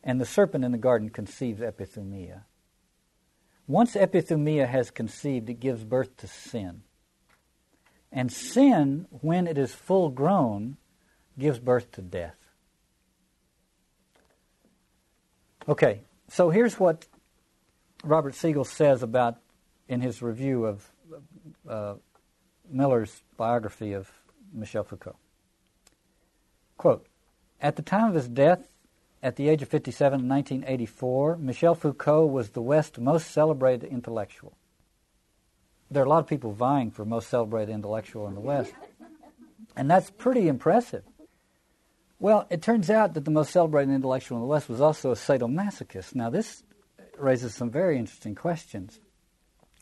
[0.03, 2.43] and the serpent in the garden conceives epithumia,
[3.67, 6.83] once epithumia has conceived, it gives birth to sin.
[8.11, 10.77] And sin, when it is full grown,
[11.37, 12.37] gives birth to death.
[15.67, 17.05] Okay, so here's what
[18.03, 19.37] Robert Siegel says about
[19.87, 20.91] in his review of
[21.67, 21.95] uh,
[22.69, 24.11] Miller's biography of
[24.53, 25.17] Michel Foucault.
[26.77, 27.07] Quote,
[27.59, 28.67] at the time of his death,
[29.23, 34.55] at the age of 57 in 1984, Michel Foucault was the West's most celebrated intellectual.
[35.89, 38.73] There are a lot of people vying for most celebrated intellectual in the West,
[39.75, 41.03] and that's pretty impressive.
[42.19, 45.15] Well, it turns out that the most celebrated intellectual in the West was also a
[45.15, 46.13] sadomasochist.
[46.13, 46.63] Now, this
[47.19, 48.99] raises some very interesting questions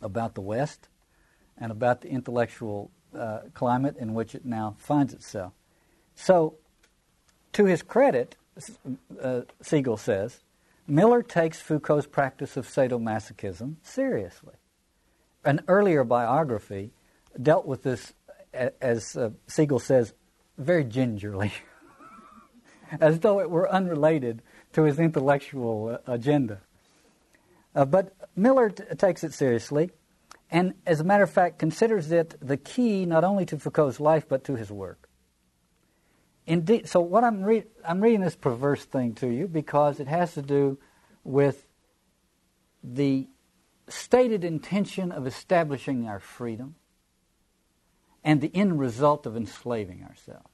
[0.02, 0.88] about the West
[1.58, 5.54] and about the intellectual uh, climate in which it now finds itself.
[6.16, 6.56] So,
[7.54, 8.36] to his credit,
[9.22, 10.42] uh, Siegel says,
[10.88, 14.56] Miller takes Foucault's practice of sadomasochism seriously.
[15.44, 16.92] An earlier biography
[17.42, 18.14] dealt with this,
[18.54, 20.14] as uh, Siegel says,
[20.58, 21.52] very gingerly,
[23.00, 24.42] as though it were unrelated
[24.74, 26.62] to his intellectual uh, agenda.
[27.76, 29.92] Uh, but Miller t- takes it seriously,
[30.50, 34.28] and as a matter of fact, considers it the key not only to Foucault's life
[34.28, 35.10] but to his work.
[36.48, 40.36] Indeed, so what I'm, re- I'm reading this perverse thing to you because it has
[40.36, 40.78] to do
[41.24, 41.66] with
[42.84, 43.28] the
[43.90, 46.76] stated intention of establishing our freedom
[48.24, 50.50] and the end result of enslaving ourselves.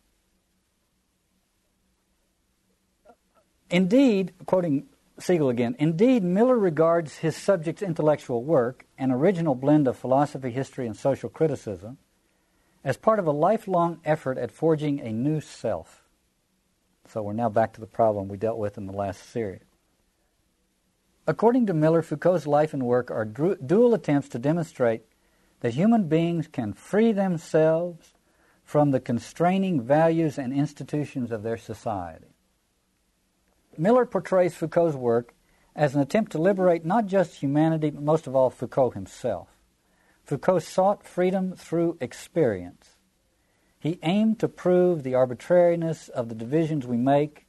[3.69, 4.87] Indeed, quoting
[5.21, 10.87] Siegel again, indeed, Miller regards his subject's intellectual work, an original blend of philosophy, history,
[10.87, 11.97] and social criticism,
[12.83, 16.03] as part of a lifelong effort at forging a new self.
[17.07, 19.61] So we're now back to the problem we dealt with in the last series.
[21.27, 25.03] According to Miller, Foucault's life and work are dual attempts to demonstrate
[25.59, 28.13] that human beings can free themselves
[28.63, 32.30] from the constraining values and institutions of their society.
[33.77, 35.33] Miller portrays Foucault's work
[35.75, 39.47] as an attempt to liberate not just humanity, but most of all Foucault himself.
[40.23, 42.97] Foucault sought freedom through experience.
[43.79, 47.47] He aimed to prove the arbitrariness of the divisions we make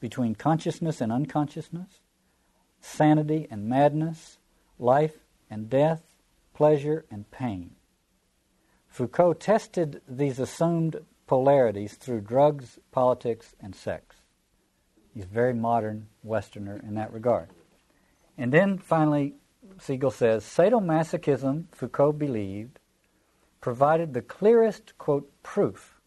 [0.00, 2.00] between consciousness and unconsciousness,
[2.80, 4.38] sanity and madness,
[4.78, 5.18] life
[5.50, 6.02] and death,
[6.54, 7.76] pleasure and pain.
[8.88, 14.16] Foucault tested these assumed polarities through drugs, politics, and sex.
[15.14, 17.48] He's a very modern Westerner in that regard.
[18.38, 19.34] And then finally,
[19.78, 22.78] Siegel says sadomasochism, Foucault believed,
[23.60, 26.00] provided the clearest, quote, proof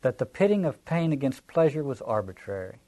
[0.00, 2.78] that the pitting of pain against pleasure was arbitrary.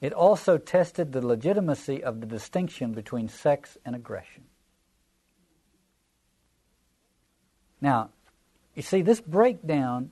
[0.00, 4.44] It also tested the legitimacy of the distinction between sex and aggression.
[7.82, 8.10] Now,
[8.74, 10.10] you see, this breakdown,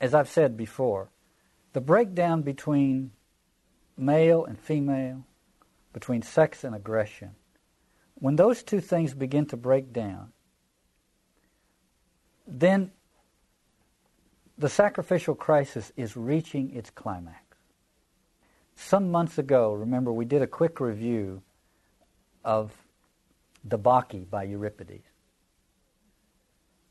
[0.00, 1.10] as I've said before,
[1.74, 3.10] the breakdown between
[3.98, 5.24] male and female,
[5.92, 7.32] between sex and aggression,
[8.14, 10.32] when those two things begin to break down,
[12.46, 12.92] then
[14.56, 17.40] the sacrificial crisis is reaching its climax.
[18.76, 21.42] Some months ago, remember, we did a quick review
[22.44, 22.72] of
[23.64, 25.13] the Bacchae by Euripides.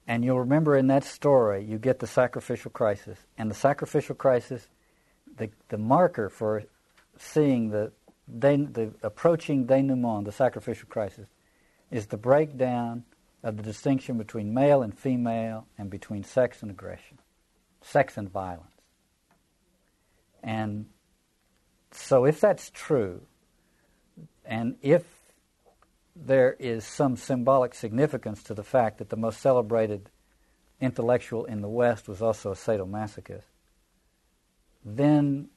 [0.07, 3.17] And you'll remember in that story, you get the sacrificial crisis.
[3.37, 4.67] And the sacrificial crisis,
[5.37, 6.63] the, the marker for
[7.17, 7.91] seeing the,
[8.27, 11.27] the approaching denouement, the sacrificial crisis,
[11.89, 13.03] is the breakdown
[13.43, 17.19] of the distinction between male and female and between sex and aggression,
[17.81, 18.71] sex and violence.
[20.41, 20.87] And
[21.91, 23.21] so, if that's true,
[24.45, 25.05] and if
[26.15, 30.09] there is some symbolic significance to the fact that the most celebrated
[30.79, 33.45] intellectual in the West was also a sadomasochist,
[34.85, 35.49] then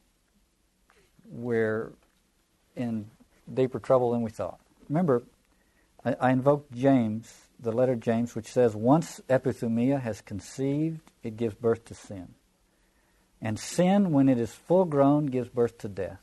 [1.29, 1.93] we're
[2.77, 3.11] in
[3.53, 4.61] deeper trouble than we thought.
[4.89, 5.25] Remember,
[6.05, 11.55] I, I invoked James, the letter James, which says, Once epithumia has conceived, it gives
[11.55, 12.35] birth to sin.
[13.43, 16.21] And sin, when it is full grown, gives birth to death.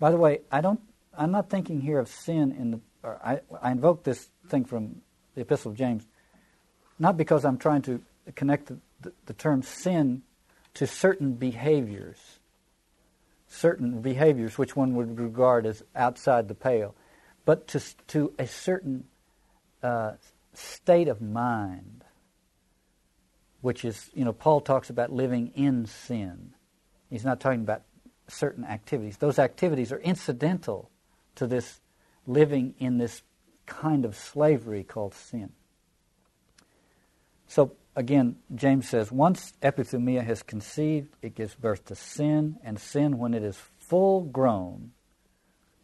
[0.00, 0.80] By the way, I don't,
[1.16, 5.02] I'm not thinking here of sin in the I, I invoke this thing from
[5.34, 6.06] the Epistle of James,
[6.98, 8.00] not because I'm trying to
[8.34, 10.22] connect the, the, the term sin
[10.74, 12.18] to certain behaviors,
[13.48, 16.94] certain behaviors which one would regard as outside the pale,
[17.44, 19.04] but to, to a certain
[19.82, 20.12] uh,
[20.54, 22.04] state of mind,
[23.60, 26.54] which is, you know, Paul talks about living in sin.
[27.10, 27.82] He's not talking about
[28.28, 29.18] certain activities.
[29.18, 30.90] Those activities are incidental
[31.34, 31.80] to this
[32.26, 33.22] living in this
[33.66, 35.50] kind of slavery called sin.
[37.48, 43.18] So again, James says, once epithumia has conceived, it gives birth to sin, and sin,
[43.18, 44.92] when it is full grown,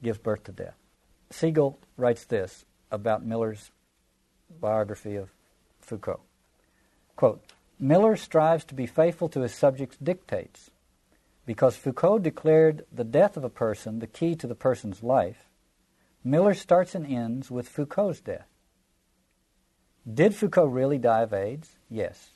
[0.02, 0.76] gives birth to death.
[1.30, 3.70] Siegel writes this about Miller's
[4.60, 5.30] biography of
[5.80, 6.20] Foucault.
[7.16, 7.42] Quote,
[7.78, 10.70] Miller strives to be faithful to his subject's dictates.
[11.46, 15.47] Because Foucault declared the death of a person the key to the person's life,
[16.24, 18.48] Miller starts and ends with Foucault's death.
[20.12, 21.76] Did Foucault really die of AIDS?
[21.88, 22.30] Yes.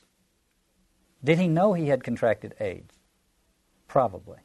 [1.23, 2.95] Did he know he had contracted AIDS?
[3.87, 4.39] Probably.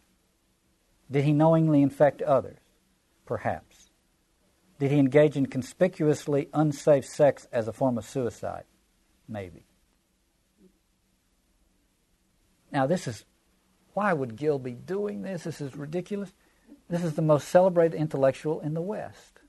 [1.10, 2.60] Did he knowingly infect others?
[3.26, 3.90] Perhaps.
[4.78, 8.64] Did he engage in conspicuously unsafe sex as a form of suicide?
[9.28, 9.64] Maybe.
[12.70, 13.24] Now, this is
[13.94, 15.42] why would Gil be doing this?
[15.42, 16.32] This is ridiculous.
[16.88, 19.40] This is the most celebrated intellectual in the West.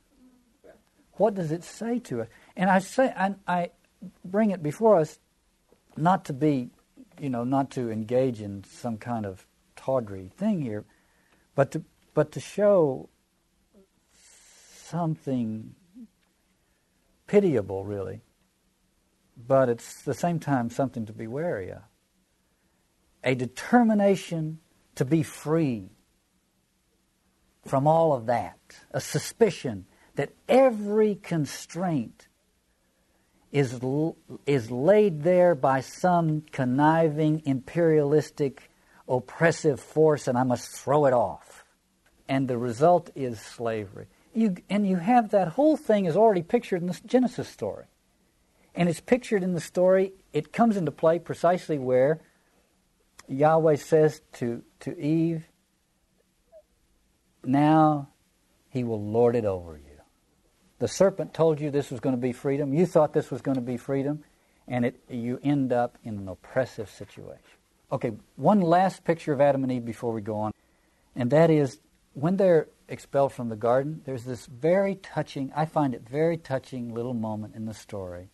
[1.14, 2.28] What does it say to us?
[2.56, 3.72] And I say, I, I
[4.24, 5.20] bring it before us
[5.96, 6.70] not to be,
[7.20, 10.86] you know, not to engage in some kind of tawdry thing here,
[11.56, 11.84] but to,
[12.14, 13.10] but to show
[14.74, 15.76] something
[17.28, 18.22] pitiable, really.
[19.38, 21.82] But it's at the same time something to be wary of.
[23.24, 24.60] A determination
[24.96, 25.90] to be free
[27.66, 28.58] from all of that,
[28.92, 29.86] a suspicion
[30.16, 32.28] that every constraint
[33.52, 33.80] is,
[34.46, 38.70] is laid there by some conniving, imperialistic,
[39.08, 41.66] oppressive force, and I must throw it off.
[42.28, 44.08] And the result is slavery.
[44.34, 47.86] You, and you have that whole thing is already pictured in the Genesis story.
[48.76, 52.22] And it's pictured in the story, it comes into play precisely where
[53.28, 55.49] Yahweh says to, to Eve,
[57.44, 58.10] Now
[58.70, 59.84] he will lord it over you.
[60.80, 62.74] The serpent told you this was going to be freedom.
[62.74, 64.24] You thought this was going to be freedom,
[64.68, 67.44] and it, you end up in an oppressive situation.
[67.92, 70.54] Okay, one last picture of Adam and Eve before we go on,
[71.16, 71.80] and that is
[72.14, 76.94] when they're expelled from the garden, there's this very touching, I find it very touching
[76.94, 78.30] little moment in the story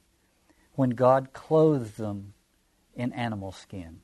[0.73, 2.33] when God clothes them
[2.95, 4.01] in animal skins.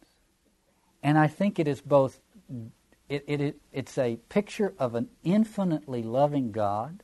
[1.03, 2.19] And I think it is both,
[3.11, 7.03] it, it, it's a picture of an infinitely loving God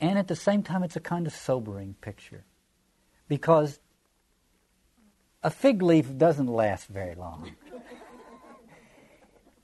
[0.00, 2.44] and at the same time, it's a kind of sobering picture
[3.28, 3.80] because
[5.42, 7.52] a fig leaf doesn't last very long.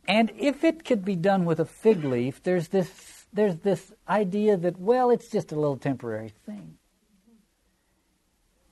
[0.09, 4.57] and if it could be done with a fig leaf, there's this, there's this idea
[4.57, 6.79] that, well, it's just a little temporary thing.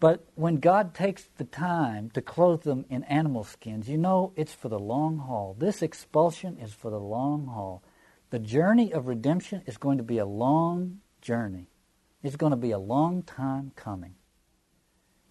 [0.01, 4.55] But when God takes the time to clothe them in animal skins, you know it's
[4.55, 5.55] for the long haul.
[5.59, 7.83] This expulsion is for the long haul.
[8.31, 11.67] The journey of redemption is going to be a long journey.
[12.23, 14.15] It's going to be a long time coming.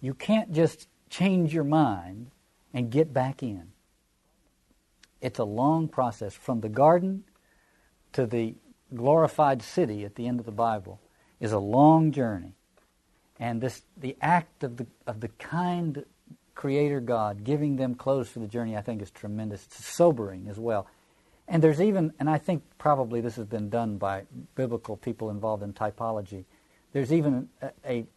[0.01, 2.29] You can't just change your mind
[2.71, 3.71] and get back in.
[5.19, 7.23] It's a long process from the garden
[8.13, 8.55] to the
[8.93, 10.99] glorified city at the end of the Bible
[11.39, 12.55] is a long journey.
[13.39, 16.05] And this the act of the of the kind
[16.55, 19.65] creator God giving them clothes for the journey I think is tremendous.
[19.65, 20.87] It's sobering as well.
[21.49, 25.63] And there's even, and I think probably this has been done by biblical people involved
[25.63, 26.45] in typology,
[26.93, 28.07] there's even a, a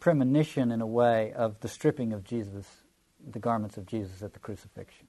[0.00, 2.66] premonition in a way of the stripping of Jesus,
[3.30, 5.06] the garments of Jesus at the crucifixion.